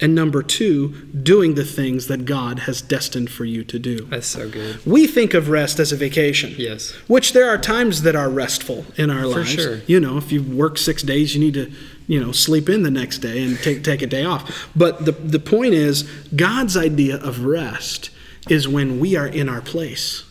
And 0.00 0.14
number 0.14 0.42
two, 0.42 0.88
doing 1.22 1.54
the 1.54 1.64
things 1.64 2.06
that 2.08 2.26
God 2.26 2.60
has 2.60 2.82
destined 2.82 3.30
for 3.30 3.46
you 3.46 3.64
to 3.64 3.78
do. 3.78 4.04
That's 4.04 4.26
so 4.26 4.50
good. 4.50 4.84
We 4.84 5.06
think 5.06 5.32
of 5.32 5.48
rest 5.48 5.78
as 5.78 5.92
a 5.92 5.96
vacation. 5.96 6.54
Yes. 6.58 6.90
Which 7.08 7.32
there 7.32 7.48
are 7.48 7.56
times 7.56 8.02
that 8.02 8.14
are 8.14 8.28
restful 8.28 8.84
in 8.96 9.08
our 9.10 9.22
For 9.22 9.38
lives. 9.38 9.50
sure. 9.50 9.80
You 9.86 9.98
know, 9.98 10.18
if 10.18 10.30
you 10.30 10.42
work 10.42 10.76
six 10.76 11.02
days, 11.02 11.34
you 11.34 11.40
need 11.40 11.54
to, 11.54 11.72
you 12.06 12.20
know, 12.22 12.32
sleep 12.32 12.68
in 12.68 12.82
the 12.82 12.90
next 12.90 13.18
day 13.18 13.42
and 13.42 13.58
take 13.58 13.82
take 13.82 14.02
a 14.02 14.06
day 14.06 14.24
off. 14.24 14.68
But 14.76 15.06
the 15.06 15.12
the 15.12 15.40
point 15.40 15.72
is, 15.72 16.02
God's 16.36 16.76
idea 16.76 17.16
of 17.16 17.46
rest 17.46 18.10
is 18.50 18.68
when 18.68 19.00
we 19.00 19.16
are 19.16 19.26
in 19.26 19.48
our 19.48 19.62
place. 19.62 20.24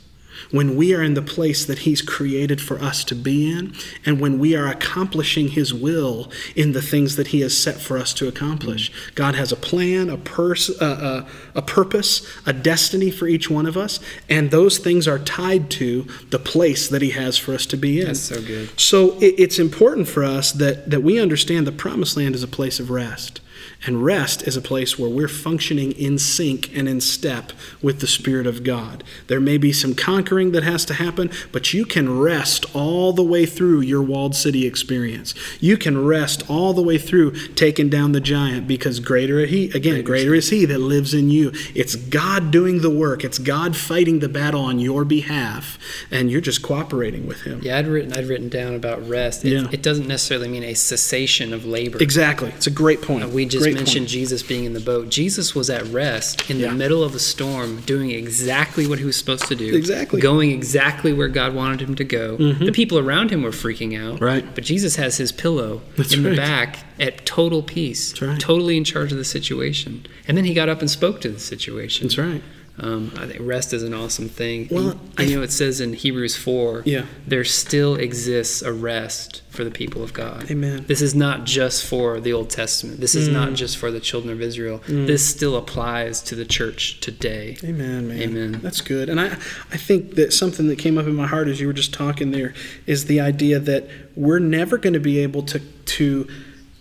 When 0.52 0.76
we 0.76 0.94
are 0.94 1.02
in 1.02 1.14
the 1.14 1.22
place 1.22 1.66
that 1.66 1.80
He's 1.80 2.02
created 2.02 2.62
for 2.62 2.80
us 2.80 3.04
to 3.06 3.16
be 3.16 3.52
in, 3.52 3.74
and 4.06 4.20
when 4.20 4.40
we 4.40 4.56
are 4.56 4.68
accomplishing 4.68 5.50
His 5.50 5.74
will 5.74 6.32
in 6.56 6.74
the 6.74 6.82
things 6.82 7.16
that 7.16 7.28
He 7.28 7.42
has 7.42 7.58
set 7.58 7.80
for 7.80 7.98
us 7.98 8.14
to 8.16 8.28
accomplish. 8.28 8.92
God 9.16 9.36
has 9.36 9.52
a 9.52 9.56
plan, 9.56 10.10
a, 10.10 10.18
pers- 10.18 10.82
uh, 10.82 11.26
uh, 11.26 11.30
a 11.56 11.62
purpose, 11.62 12.28
a 12.46 12.54
destiny 12.54 13.12
for 13.12 13.28
each 13.28 13.50
one 13.50 13.66
of 13.66 13.78
us, 13.78 14.00
and 14.30 14.52
those 14.52 14.78
things 14.78 15.08
are 15.08 15.20
tied 15.20 15.70
to 15.72 16.08
the 16.30 16.40
place 16.40 16.88
that 16.90 17.02
He 17.02 17.12
has 17.12 17.38
for 17.38 17.54
us 17.54 17.66
to 17.68 17.78
be 17.78 18.00
in. 18.00 18.08
That's 18.08 18.20
so 18.20 18.42
good. 18.42 18.80
So 18.80 19.18
it, 19.20 19.36
it's 19.38 19.60
important 19.60 20.08
for 20.08 20.24
us 20.24 20.52
that, 20.54 20.90
that 20.90 21.02
we 21.02 21.20
understand 21.20 21.68
the 21.68 21.72
promised 21.72 22.18
land 22.18 22.36
is 22.36 22.44
a 22.44 22.48
place 22.48 22.80
of 22.80 22.90
rest. 22.90 23.41
And 23.86 24.04
rest 24.04 24.44
is 24.48 24.56
a 24.56 24.62
place 24.62 25.00
where 25.00 25.10
we're 25.10 25.28
functioning 25.28 25.91
in 25.94 26.20
sync 26.20 26.76
and 26.78 26.88
in 26.88 27.02
step 27.02 27.52
with 27.82 28.00
the 28.00 28.08
Spirit 28.08 28.46
of 28.46 28.63
God. 28.63 29.04
There 29.28 29.39
may 29.39 29.58
be 29.58 29.74
some 29.74 29.96
conquering 29.96 30.52
that 30.52 30.63
has 30.63 30.86
to 30.86 30.94
happen, 30.94 31.32
but 31.52 31.74
you 31.74 31.86
can 31.86 32.20
rest 32.20 32.65
all 32.76 33.12
the 33.12 33.24
way 33.24 33.48
through 33.48 33.82
your 33.82 34.04
walled 34.04 34.36
city 34.36 34.67
experience. 34.67 35.34
You 35.60 35.78
can 35.78 36.06
rest 36.06 36.48
all 36.48 36.74
the 36.74 36.84
way 36.84 37.00
through 37.00 37.32
taking 37.56 37.89
down 37.89 38.12
the 38.12 38.20
giant 38.20 38.67
because 38.67 39.00
greater 39.00 39.46
he 39.48 39.72
again, 39.72 40.04
greater 40.04 40.36
is 40.36 40.50
he 40.52 40.65
that 40.65 40.78
lives 40.80 41.13
in 41.13 41.32
you. 41.32 41.52
It's 41.74 41.96
God 41.96 42.52
doing 42.52 42.82
the 42.82 42.89
work. 42.89 43.24
It's 43.24 43.39
God 43.39 43.76
fighting 43.76 44.20
the 44.20 44.30
battle 44.30 44.62
on 44.62 44.78
your 44.78 45.04
behalf, 45.06 45.80
and 46.12 46.30
you're 46.30 46.41
just 46.41 46.62
cooperating 46.62 47.26
with 47.26 47.41
him. 47.41 47.62
Yeah, 47.63 47.80
I'd 47.80 47.88
written 47.88 48.13
I'd 48.13 48.28
written 48.28 48.50
down 48.50 48.76
about 48.76 49.08
rest. 49.08 49.44
It, 49.44 49.54
Yeah. 49.54 49.67
it 49.72 49.82
doesn't 49.82 50.08
necessarily 50.08 50.48
mean 50.50 50.63
a 50.63 50.76
cessation 50.76 51.52
of 51.52 51.65
labor. 51.65 51.98
Exactly. 52.00 52.50
It's 52.50 52.67
a 52.67 52.72
great 52.72 53.02
point. 53.02 53.24
Uh, 53.24 53.30
We 53.30 53.46
just 53.46 53.63
Great 53.63 53.71
mentioned 53.74 54.04
point. 54.04 54.10
Jesus 54.10 54.44
being 54.44 54.66
in 54.66 54.74
the 54.74 54.80
boat. 54.80 55.10
Jesus 55.10 55.54
was 55.56 55.70
at 55.70 55.86
rest 55.88 56.50
in 56.50 56.60
Yeah. 56.60 56.70
the 56.70 56.76
middle 56.76 57.04
of 57.04 57.16
a 57.16 57.20
storm, 57.20 57.82
doing 57.82 58.12
exactly 58.12 58.88
what 58.88 59.00
he 59.00 59.06
was 59.06 59.16
supposed 59.16 59.46
to 59.48 59.56
do. 59.56 59.74
Exactly. 59.76 60.20
Mm-hmm. 60.20 60.28
Going 60.28 60.52
exactly 60.52 61.14
where 61.14 61.28
God 61.28 61.54
wanted 61.54 61.82
him 61.82 61.96
to 61.96 62.04
go. 62.04 62.38
The 62.38 62.72
people 62.72 62.98
around 63.00 63.32
him 63.32 63.44
were 63.44 63.52
freaking 63.52 64.00
out. 64.00 64.22
Right. 64.22 64.46
But 64.56 64.64
Jesus 64.64 64.96
has 64.98 65.18
his 65.18 65.32
pillow 65.32 65.82
That's 65.98 66.14
in 66.14 66.24
right. 66.24 66.32
the 66.32 66.36
back 66.38 66.80
at 67.00 67.26
total 67.26 67.64
peace. 67.64 68.22
Right. 68.22 68.40
Totally 68.40 68.78
in 68.78 68.84
charge 68.84 69.12
of 69.12 69.18
the 69.18 69.26
situation. 69.26 70.06
And 70.28 70.38
then 70.38 70.46
he 70.46 70.54
got 70.54 70.70
up 70.70 70.80
and 70.82 70.90
spoke 70.90 71.22
to 71.22 71.30
the 71.30 71.40
situation. 71.40 72.08
That's 72.08 72.18
right. 72.18 72.42
Um, 72.80 73.12
I 73.18 73.28
think 73.28 73.40
rest 73.42 73.74
is 73.74 73.84
an 73.84 73.94
awesome 73.94 74.28
thing. 74.30 74.68
Well, 74.72 74.92
and, 74.92 75.00
I- 75.18 75.24
you 75.24 75.36
know, 75.36 75.42
it 75.44 75.52
says 75.52 75.82
in 75.82 75.94
Hebrews 75.94 76.36
4 76.36 76.84
Yeah. 76.86 77.06
there 77.28 77.44
still 77.44 77.96
exists 77.96 78.62
a 78.62 78.72
rest 78.74 79.42
for 79.50 79.64
the 79.64 79.70
people 79.70 80.02
of 80.04 80.14
God. 80.14 80.50
Amen. 80.50 80.86
This 80.88 81.02
is 81.02 81.14
not 81.14 81.46
just 81.46 81.86
for 81.86 82.20
the 82.22 82.32
Old 82.34 82.50
Testament. 82.50 83.00
This 83.02 83.14
is 83.14 83.28
Mm. 83.30 83.34
not 83.34 83.54
just 83.54 83.78
for 83.78 83.92
the 83.92 84.00
children 84.00 84.32
of 84.34 84.42
Israel. 84.42 84.82
This 84.88 85.24
still 85.24 85.58
applies 85.58 86.22
to 86.22 86.36
the 86.36 86.46
church 86.46 87.00
today. 87.02 87.58
Amen, 87.64 88.08
man. 88.08 88.22
Amen. 88.22 88.60
That's 88.64 88.82
good. 88.82 89.10
And 89.10 89.20
I, 89.20 89.28
I 89.72 89.78
think 89.78 90.16
that 90.16 90.32
something 90.34 90.68
that 90.68 90.78
came 90.80 90.98
up 90.98 91.06
in 91.06 91.14
my 91.16 91.28
heart 91.28 91.50
as 91.50 91.60
you 91.60 91.68
were 91.68 91.74
just 91.74 91.94
talking 91.94 92.32
there 92.32 92.54
is 92.88 93.06
the 93.06 93.20
idea 93.20 93.60
that 93.60 93.88
we're 94.16 94.40
never 94.40 94.78
going 94.78 94.94
to 94.94 95.00
be 95.00 95.20
able 95.20 95.44
to 95.44 95.60
to 95.60 96.26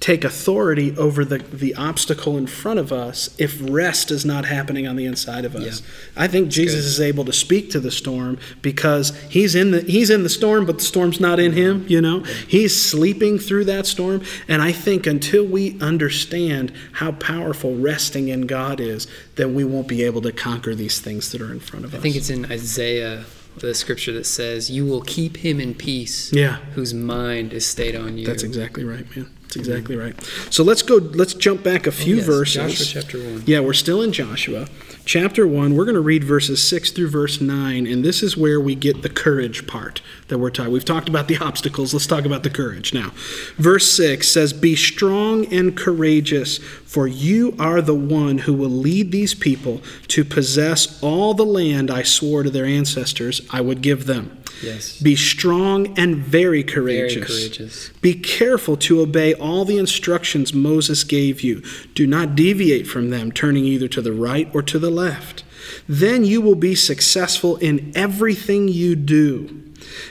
take 0.01 0.25
authority 0.25 0.97
over 0.97 1.27
the, 1.27 1.37
the 1.39 1.75
obstacle 1.75 2.39
in 2.39 2.47
front 2.47 2.79
of 2.79 2.91
us 2.91 3.29
if 3.39 3.59
rest 3.61 4.11
is 4.11 4.25
not 4.25 4.47
happening 4.47 4.89
on 4.89 4.97
the 4.97 5.05
inside 5.05 5.45
of 5.45 5.55
us. 5.55 5.83
I 6.17 6.27
think 6.27 6.49
Jesus 6.49 6.81
good. 6.81 6.87
is 6.87 7.01
able 7.03 7.27
to 7.27 7.35
speak 7.35 7.71
to 7.73 7.81
the 7.81 7.91
storm 7.91 8.39
because 8.63 9.15
he's 9.29 9.55
in 9.55 9.73
the 9.73 9.83
he's 9.83 10.09
in 10.09 10.23
the 10.23 10.31
storm, 10.31 10.65
but 10.65 10.79
the 10.79 10.85
storm's 10.85 11.21
not 11.21 11.39
in 11.39 11.53
him, 11.53 11.85
you 11.87 12.01
know? 12.01 12.21
He's 12.49 12.81
sleeping 12.83 13.39
through 13.39 13.67
that 13.67 13.87
storm. 13.87 14.23
And 14.49 14.63
I 14.63 14.73
think 14.73 15.07
until 15.07 15.45
we 15.45 15.79
understand 15.81 16.73
how 16.93 17.13
powerful 17.13 17.77
resting 17.77 18.29
in 18.29 18.47
God 18.47 18.81
is, 18.81 19.07
then 19.37 19.55
we 19.55 19.65
won't 19.65 19.87
be 19.87 20.03
able 20.03 20.23
to 20.23 20.33
conquer 20.33 20.75
these 20.75 20.99
things 20.99 21.31
that 21.33 21.43
are 21.43 21.53
in 21.53 21.61
front 21.61 21.85
of 21.85 21.93
I 21.93 21.99
us. 21.99 22.01
I 22.01 22.03
think 22.03 22.17
it's 22.17 22.31
in 22.31 22.51
Isaiah, 22.51 23.25
the 23.59 23.75
scripture 23.75 24.13
that 24.13 24.25
says, 24.25 24.71
You 24.71 24.87
will 24.87 25.03
keep 25.03 25.37
him 25.37 25.61
in 25.61 25.75
peace 25.75 26.33
Yeah. 26.33 26.57
whose 26.75 26.95
mind 26.95 27.53
is 27.53 27.67
stayed 27.67 27.95
on 27.95 28.17
you. 28.17 28.27
That's 28.27 28.43
exactly 28.43 28.85
right, 28.85 29.05
man. 29.15 29.29
That's 29.51 29.69
exactly 29.69 29.97
right. 29.97 30.15
So 30.51 30.63
let's 30.63 30.83
go 30.83 30.97
let's 30.97 31.35
jump 31.35 31.65
back 31.65 31.87
a 31.87 31.91
oh, 31.91 31.93
few 31.93 32.15
Oh, 32.15 32.19
yes, 32.19 32.27
verses. 32.27 32.55
Joshua 32.79 33.03
chapter 33.03 33.19
1. 33.19 33.43
Yeah, 33.47 33.61
we're 33.61 33.73
still 33.73 34.01
in 34.01 34.13
Joshua. 34.13 34.69
Chapter 35.05 35.45
1, 35.45 35.75
we're 35.75 35.87
going 35.87 35.97
to 35.97 36.01
read 36.01 36.23
verses 36.23 36.63
6 36.63 36.93
through 36.93 37.09
verse 37.09 37.41
9, 37.41 37.85
and 37.85 38.05
this 38.05 38.23
is 38.23 38.37
where 38.37 38.61
we 38.61 38.77
get 38.77 39.03
the 39.03 39.09
courage 39.09 39.67
part 39.67 40.03
that 40.29 40.39
we're 40.39 40.51
talking. 40.51 40.73
We've 40.73 40.85
talked 40.85 41.09
about 41.09 41.27
the 41.27 41.37
obstacles, 41.41 41.93
let's 41.93 42.07
talk 42.07 42.25
about 42.25 42.45
the 42.45 42.51
courage 42.51 42.95
now. 42.95 43.11
Verse 43.57 43.91
6 43.91 44.29
says, 44.29 44.53
Be 44.53 44.77
strong 44.77 45.47
and 45.47 45.77
courageous, 45.77 46.59
for 46.59 47.09
you 47.09 47.57
are 47.59 47.83
the 47.83 47.95
one 47.95 48.39
who 48.39 48.55
will 48.55 48.71
lead 48.71 49.11
these 49.11 49.35
people 49.35 49.83
to 50.09 50.25
possess 50.25 51.03
all 51.03 51.35
the 51.35 51.47
land 51.47 51.91
I 51.91 52.05
swore 52.05 52.45
to 52.45 52.51
their 52.51 52.67
ancestors 52.67 53.41
I 53.51 53.63
would 53.63 53.83
give 53.83 54.07
them. 54.07 54.40
Yes. 54.63 55.01
Be 55.01 55.17
strong 55.17 55.99
and 55.99 56.17
very 56.17 56.63
courageous. 56.63 57.15
Very 57.15 57.49
courageous. 57.49 57.89
Be 58.01 58.15
careful 58.15 58.77
to 58.79 59.01
obey 59.01 59.35
all 59.35 59.65
the 59.65 59.79
instructions 59.79 60.53
Moses 60.53 61.05
gave 61.05 61.41
you. 61.41 61.63
Do 61.95 62.07
not 62.07 62.35
deviate 62.35 62.87
from 62.87 63.11
them, 63.11 63.33
turning 63.33 63.65
either 63.65 63.89
to 63.89 64.03
the 64.03 64.13
right 64.13 64.49
or 64.55 64.63
to 64.63 64.79
the 64.79 64.91
left. 64.91 65.45
Then 65.89 66.25
you 66.25 66.41
will 66.41 66.55
be 66.55 66.75
successful 66.75 67.57
in 67.57 67.93
everything 67.95 68.69
you 68.69 68.97
do. 68.97 69.61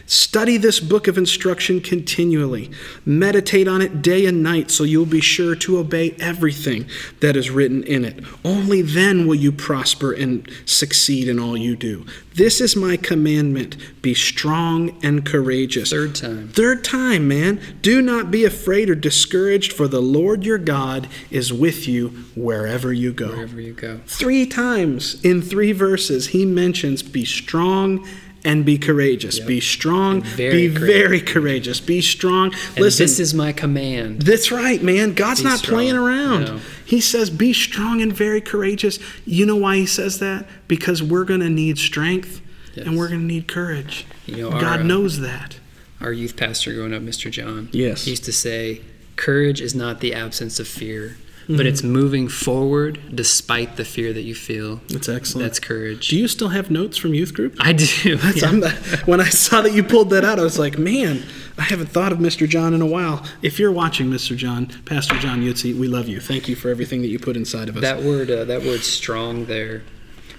Study 0.06 0.58
this 0.58 0.80
book 0.80 1.08
of 1.08 1.18
instruction 1.18 1.82
continually. 1.82 2.72
Meditate 3.06 3.68
on 3.68 3.82
it 3.82 4.02
day 4.02 4.26
and 4.26 4.42
night 4.44 4.72
so 4.72 4.84
you'll 4.84 5.06
be 5.06 5.22
sure 5.22 5.56
to 5.56 5.78
obey 5.78 6.16
everything 6.20 6.90
that 7.20 7.36
is 7.36 7.50
written 7.50 7.84
in 7.84 8.06
it. 8.06 8.24
Only 8.44 8.82
then 8.82 9.28
will 9.28 9.36
you 9.36 9.52
prosper 9.52 10.12
and 10.12 10.50
succeed 10.66 11.28
in 11.28 11.40
all 11.40 11.58
you 11.58 11.76
do. 11.76 12.06
This 12.36 12.62
is 12.62 12.76
my 12.76 12.96
commandment 12.96 13.76
be 14.02 14.14
strong 14.14 14.98
and 15.04 15.26
courageous. 15.26 15.90
Third 15.90 16.16
time. 16.16 16.48
Third 16.50 16.86
time, 16.86 17.28
man. 17.28 17.60
Do 17.82 18.02
not 18.02 18.32
be 18.32 18.46
afraid 18.46 18.90
or 18.90 18.96
discouraged, 18.96 19.74
for 19.74 19.90
the 19.90 20.02
Lord 20.02 20.46
your 20.46 20.58
God 20.58 21.10
is 21.30 21.52
with 21.52 21.86
you 21.86 22.10
wherever 22.36 22.94
you 22.94 23.12
go. 23.12 23.28
Wherever 23.28 23.60
you 23.60 23.74
go. 23.74 24.00
Three 24.08 24.46
times 24.46 25.22
in 25.24 25.39
three 25.42 25.72
verses, 25.72 26.28
he 26.28 26.46
mentions 26.46 27.02
be 27.04 27.26
strong 27.26 28.08
and 28.46 28.66
be 28.66 28.78
courageous. 28.78 29.38
Yep. 29.40 29.48
Be 29.48 29.60
strong, 29.60 30.22
very 30.22 30.68
be 30.70 30.74
courageous. 30.74 30.98
very 30.98 31.22
courageous. 31.22 31.80
Be 31.82 32.02
strong. 32.02 32.54
And 32.70 32.80
Listen, 32.80 33.04
this 33.04 33.20
is 33.20 33.34
my 33.34 33.52
command. 33.52 34.22
that's 34.22 34.50
right, 34.52 34.82
man. 34.82 35.14
God's 35.14 35.42
Be 35.42 35.50
not 35.50 35.62
playing 35.62 35.96
around. 35.98 36.46
No. 36.46 36.60
He 36.86 37.02
says, 37.02 37.30
Be 37.30 37.52
strong 37.52 38.02
and 38.02 38.14
very 38.14 38.40
courageous. 38.40 38.98
You 39.26 39.46
know 39.46 39.58
why 39.58 39.76
he 39.78 39.86
says 39.86 40.20
that? 40.20 40.46
Because 40.70 41.04
we're 41.04 41.26
going 41.26 41.42
to 41.42 41.50
need 41.50 41.78
strength 41.78 42.42
Yes. 42.76 42.86
and 42.88 42.98
we're 42.98 43.10
going 43.10 43.22
to 43.22 43.26
need 43.28 43.48
courage. 43.48 44.06
You 44.26 44.38
know, 44.44 44.52
God 44.52 44.82
uh, 44.82 44.84
knows 44.84 45.20
that. 45.20 45.58
Our 46.00 46.14
youth 46.14 46.38
pastor 46.38 46.74
growing 46.74 46.94
up, 46.94 47.02
Mr. 47.02 47.30
John, 47.30 47.68
Yes. 47.74 48.08
used 48.08 48.24
to 48.26 48.32
say, 48.32 48.82
Courage 49.18 49.60
is 49.60 49.76
not 49.76 50.00
the 50.00 50.14
absence 50.14 50.62
of 50.62 50.68
fear, 50.68 51.18
Mm-hmm. 51.50 51.58
but 51.58 51.66
it's 51.66 51.82
moving 51.82 52.28
forward 52.28 53.02
despite 53.16 53.76
the 53.76 53.84
fear 53.84 54.14
that 54.14 54.22
you 54.22 54.36
feel. 54.36 54.82
That's 54.90 55.10
excellent. 55.10 55.46
That's 55.48 55.60
courage. 55.60 56.10
Do 56.10 56.16
you 56.16 56.28
still 56.28 56.50
have 56.50 56.70
notes 56.70 56.96
from 56.96 57.16
youth 57.16 57.34
group? 57.34 57.56
I 57.60 57.74
do. 57.74 57.86
That's, 58.18 58.44
yeah. 58.44 58.50
I'm 58.50 58.60
the, 58.60 58.70
when 59.06 59.20
I 59.20 59.30
saw 59.30 59.62
that 59.62 59.74
you 59.74 59.82
pulled 59.82 60.12
that 60.12 60.24
out, 60.24 60.38
I 60.38 60.44
was 60.44 60.60
like, 60.60 60.78
man, 60.78 61.24
I 61.58 61.64
haven't 61.64 61.88
thought 61.88 62.12
of 62.12 62.20
Mr. 62.20 62.48
John 62.48 62.76
in 62.76 62.84
a 62.84 62.86
while. 62.86 63.26
If 63.42 63.58
you're 63.58 63.72
watching, 63.72 64.12
Mr. 64.12 64.38
John, 64.38 64.68
Pastor 64.86 65.18
John 65.18 65.42
Yutzi, 65.42 65.76
we 65.76 65.88
love 65.88 66.08
you. 66.08 66.20
Thank 66.20 66.48
you 66.48 66.56
for 66.56 66.70
everything 66.70 67.02
that 67.02 67.08
you 67.08 67.18
put 67.18 67.36
inside 67.36 67.68
of 67.68 67.78
us. 67.78 67.82
That 67.82 68.04
word, 68.04 68.30
uh, 68.30 68.46
that 68.46 68.62
word 68.62 68.82
strong 68.82 69.46
there. 69.48 69.82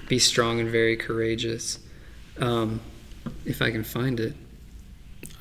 Be 0.07 0.21
strong 0.21 0.61
and 0.61 0.71
very 0.71 0.97
courageous. 0.97 1.81
Um, 2.39 2.81
if 3.45 3.61
I 3.61 3.73
can 3.73 3.83
find 3.83 4.21
it. 4.21 4.35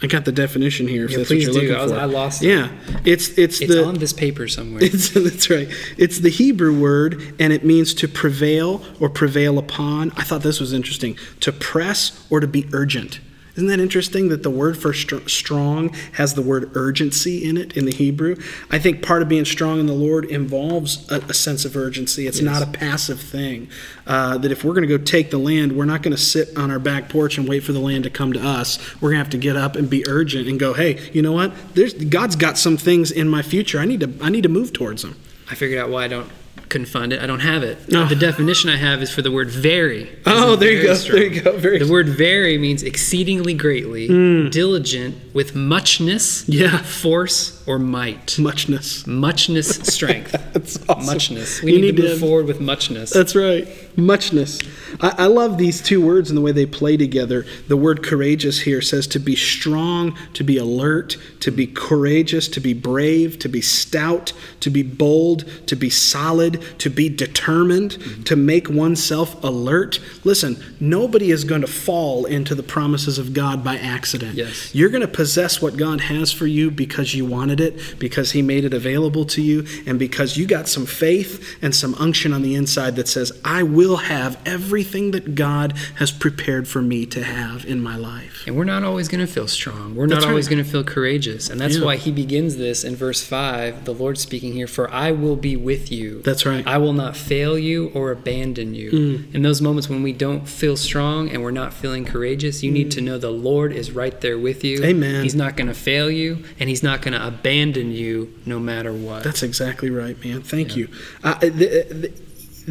I 0.01 0.07
got 0.07 0.23
the 0.25 0.31
definition 0.31 0.87
here. 0.87 1.05
If 1.05 1.11
Yeah, 1.11 1.17
that's 1.17 1.27
please 1.29 1.47
what 1.47 1.55
you're 1.55 1.63
do. 1.63 1.67
looking 1.69 1.79
I 1.81 1.83
was- 1.83 1.91
for. 1.91 1.99
I 1.99 2.05
lost 2.05 2.41
it. 2.43 2.47
Yeah, 2.47 2.69
it's 3.03 3.29
it's, 3.37 3.59
It's 3.61 3.73
the 3.73 3.83
on 3.85 3.95
this 3.95 4.13
paper 4.13 4.47
somewhere. 4.47 4.81
It's, 4.83 5.09
that's 5.13 5.49
right. 5.49 5.67
It's 5.97 6.19
the 6.19 6.29
Hebrew 6.29 6.77
word, 6.79 7.33
and 7.39 7.51
it 7.51 7.65
means 7.65 7.93
to 7.95 8.07
prevail 8.07 8.81
or 8.99 9.09
prevail 9.09 9.57
upon. 9.59 10.11
I 10.15 10.23
thought 10.23 10.41
this 10.41 10.59
was 10.61 10.71
interesting. 10.73 11.17
To 11.41 11.51
press 11.51 12.25
or 12.29 12.39
to 12.39 12.47
be 12.47 12.65
urgent. 12.71 13.19
Isn't 13.59 13.67
that 13.67 13.81
interesting 13.81 14.29
that 14.29 14.41
the 14.41 14.49
word 14.49 14.77
for 14.77 14.93
str- 14.93 15.27
strong 15.27 15.89
has 16.13 16.33
the 16.33 16.41
word 16.41 16.71
urgency 16.75 17.43
in 17.43 17.57
it 17.57 17.75
in 17.75 17.83
the 17.83 17.91
Hebrew? 17.91 18.37
I 18.71 18.79
think 18.79 19.03
part 19.03 19.21
of 19.21 19.27
being 19.27 19.43
strong 19.43 19.81
in 19.81 19.85
the 19.85 19.91
Lord 19.93 20.23
involves 20.23 21.11
a, 21.11 21.15
a 21.27 21.33
sense 21.33 21.65
of 21.65 21.75
urgency. 21.75 22.25
It's 22.25 22.39
Yes. 22.39 22.45
not 22.45 22.61
a 22.65 22.71
passive 22.71 23.19
thing. 23.19 23.67
Uh, 24.07 24.37
that 24.37 24.49
if 24.49 24.63
we're 24.63 24.71
going 24.73 24.87
to 24.87 24.97
go 24.97 25.03
take 25.03 25.29
the 25.29 25.37
land, 25.37 25.73
we're 25.73 25.83
not 25.83 26.03
going 26.03 26.15
to 26.15 26.21
sit 26.21 26.57
on 26.57 26.71
our 26.71 26.79
back 26.79 27.09
porch 27.09 27.37
and 27.37 27.49
wait 27.49 27.59
for 27.59 27.73
the 27.73 27.81
land 27.81 28.05
to 28.05 28.09
come 28.09 28.31
to 28.31 28.39
us. 28.41 28.79
We're 29.01 29.09
going 29.09 29.15
to 29.19 29.25
have 29.25 29.31
to 29.31 29.37
get 29.37 29.57
up 29.57 29.75
and 29.75 29.89
be 29.89 30.07
urgent 30.07 30.47
and 30.47 30.57
go, 30.57 30.71
hey, 30.73 31.11
you 31.11 31.21
know 31.21 31.33
what? 31.33 31.51
There's, 31.75 31.93
God's 31.93 32.37
got 32.37 32.57
some 32.57 32.77
things 32.77 33.11
in 33.11 33.27
my 33.27 33.41
future. 33.41 33.77
I 33.77 33.83
need 33.83 33.99
to 33.99 34.09
I 34.21 34.29
need 34.29 34.43
to 34.43 34.49
move 34.49 34.71
towards 34.71 35.01
them. 35.01 35.17
I 35.51 35.55
figured 35.55 35.79
out 35.79 35.89
why 35.89 36.05
I 36.05 36.07
don't 36.07 36.31
couldn't 36.69 36.87
find 36.87 37.11
it. 37.11 37.21
I 37.21 37.27
don't 37.27 37.39
have 37.39 37.63
it. 37.63 37.77
Oh. 37.93 38.05
The 38.05 38.15
definition 38.15 38.69
I 38.69 38.77
have 38.77 39.01
is 39.01 39.09
for 39.11 39.21
the 39.21 39.31
word 39.31 39.49
very. 39.49 40.09
Oh, 40.25 40.55
there 40.55 40.71
you 40.71 40.83
go. 40.83 40.93
strong. 40.93 41.19
There 41.19 41.27
you 41.27 41.41
go. 41.41 41.57
Very 41.57 41.79
The 41.79 41.91
word 41.91 42.07
very 42.07 42.57
means 42.57 42.83
exceedingly 42.83 43.53
greatly, 43.55 44.07
hmm. 44.07 44.49
diligent 44.49 45.33
with 45.33 45.55
muchness. 45.55 46.47
Yeah. 46.47 46.77
force, 46.77 47.63
or 47.67 47.79
might. 47.79 48.37
muchness. 48.37 49.05
Muchness, 49.07 49.75
strength. 49.93 50.31
That's 50.53 50.79
awesome. 50.87 51.05
Muchness. 51.05 51.61
We 51.61 51.73
need, 51.73 51.81
need 51.81 51.95
to 51.97 52.01
to- 52.03 52.09
move 52.09 52.19
forward 52.19 52.45
with 52.45 52.59
muchness. 52.61 53.09
That's 53.11 53.35
right. 53.35 53.67
Muchness. 53.99 54.59
I, 55.01 55.15
I, 55.17 55.25
love 55.25 55.57
these 55.57 55.81
two 55.81 56.05
words 56.05 56.29
and 56.29 56.37
the 56.37 56.41
way 56.41 56.51
they 56.51 56.65
play 56.65 56.97
together. 56.97 57.45
The 57.67 57.77
word 57.77 58.03
courageous 58.03 58.61
here 58.61 58.81
says 58.81 59.07
to 59.07 59.19
be 59.19 59.35
strong, 59.35 60.17
to 60.33 60.43
be 60.43 60.57
alert, 60.57 61.17
to 61.41 61.51
be 61.51 61.67
courageous, 61.67 62.47
to 62.49 62.59
be 62.59 62.73
brave, 62.73 63.39
to 63.39 63.49
be 63.49 63.61
stout, 63.61 64.33
to 64.61 64.69
be 64.69 64.83
bold, 64.83 65.45
to 65.67 65.75
be 65.75 65.89
solid, 65.89 66.63
to 66.79 66.89
be 66.89 67.09
determined, 67.09 67.91
mm-hmm. 67.91 68.23
to 68.23 68.35
make 68.35 68.69
oneself 68.69 69.41
alert. 69.43 69.99
Listen, 70.23 70.61
nobody 70.79 71.31
is 71.31 71.43
going 71.43 71.61
to 71.61 71.67
fall 71.67 72.25
into 72.25 72.55
the 72.55 72.63
promises 72.63 73.17
of 73.17 73.33
God 73.33 73.63
by 73.63 73.77
accident. 73.77 74.35
Yes. 74.35 74.73
You're 74.73 74.89
going 74.89 75.01
to 75.01 75.07
possess 75.07 75.61
what 75.61 75.77
God 75.77 76.01
has 76.01 76.31
for 76.31 76.47
you 76.47 76.71
because 76.71 77.13
you 77.13 77.25
wanted 77.25 77.59
it, 77.59 77.99
because 77.99 78.31
He 78.31 78.41
made 78.41 78.65
it 78.65 78.73
available 78.73 79.25
to 79.25 79.41
you, 79.41 79.65
and 79.85 79.99
because 79.99 80.37
you 80.37 80.45
got 80.47 80.67
some 80.67 80.85
faith 80.85 81.57
and 81.61 81.75
some 81.75 81.95
unction 81.95 82.33
on 82.33 82.41
the 82.41 82.55
inside 82.55 82.95
that 82.95 83.07
says, 83.07 83.31
I 83.43 83.63
will 83.63 83.88
have 83.97 84.39
everything 84.45 85.11
that 85.11 85.35
God 85.35 85.73
has 85.95 86.11
prepared 86.11 86.67
for 86.67 86.81
me 86.81 87.05
to 87.07 87.23
have 87.23 87.65
in 87.65 87.81
my 87.81 87.95
life. 87.95 88.43
And 88.47 88.55
we're 88.55 88.63
not 88.63 88.83
always 88.83 89.07
going 89.07 89.25
to 89.25 89.31
feel 89.31 89.47
strong. 89.47 89.95
We're 89.95 90.07
that's 90.07 90.23
not 90.23 90.29
always 90.29 90.47
going 90.47 90.63
to 90.63 90.69
feel 90.69 90.83
courageous. 90.83 91.49
And 91.49 91.59
that's 91.59 91.77
yeah. 91.77 91.85
why 91.85 91.95
he 91.97 92.11
begins 92.11 92.57
this 92.57 92.83
in 92.83 92.95
verse 92.95 93.23
5, 93.23 93.85
the 93.85 93.93
Lord 93.93 94.17
speaking 94.17 94.53
here, 94.53 94.67
For 94.67 94.91
I 94.91 95.11
will 95.11 95.35
be 95.35 95.55
with 95.55 95.91
you. 95.91 96.21
That's 96.21 96.45
right. 96.45 96.65
I 96.65 96.77
will 96.77 96.93
not 96.93 97.15
fail 97.15 97.57
you 97.57 97.89
or 97.89 98.11
abandon 98.11 98.73
you. 98.73 98.91
Mm. 98.91 99.35
In 99.35 99.41
those 99.41 99.61
moments 99.61 99.89
when 99.89 100.03
we 100.03 100.13
don't 100.13 100.47
feel 100.47 100.77
strong 100.77 101.29
and 101.29 101.43
we're 101.43 101.51
not 101.51 101.73
feeling 101.73 102.05
courageous, 102.05 102.63
you 102.63 102.71
mm. 102.71 102.75
need 102.75 102.91
to 102.91 103.01
know 103.01 103.17
the 103.17 103.31
Lord 103.31 103.73
is 103.73 103.91
right 103.91 104.19
there 104.21 104.37
with 104.37 104.63
you. 104.63 104.83
Amen. 104.83 105.23
He's 105.23 105.35
not 105.35 105.55
going 105.57 105.67
to 105.67 105.73
fail 105.73 106.09
you 106.09 106.43
and 106.59 106.69
he's 106.69 106.83
not 106.83 107.01
going 107.01 107.13
to 107.13 107.25
abandon 107.25 107.91
you 107.91 108.33
no 108.45 108.59
matter 108.59 108.93
what. 108.93 109.23
That's 109.23 109.43
exactly 109.43 109.89
right, 109.89 110.23
man. 110.23 110.41
Thank 110.41 110.75
yeah. 110.75 110.75
you. 110.75 110.87
Uh, 111.23 111.35
the, 111.39 111.49
the, 111.49 112.13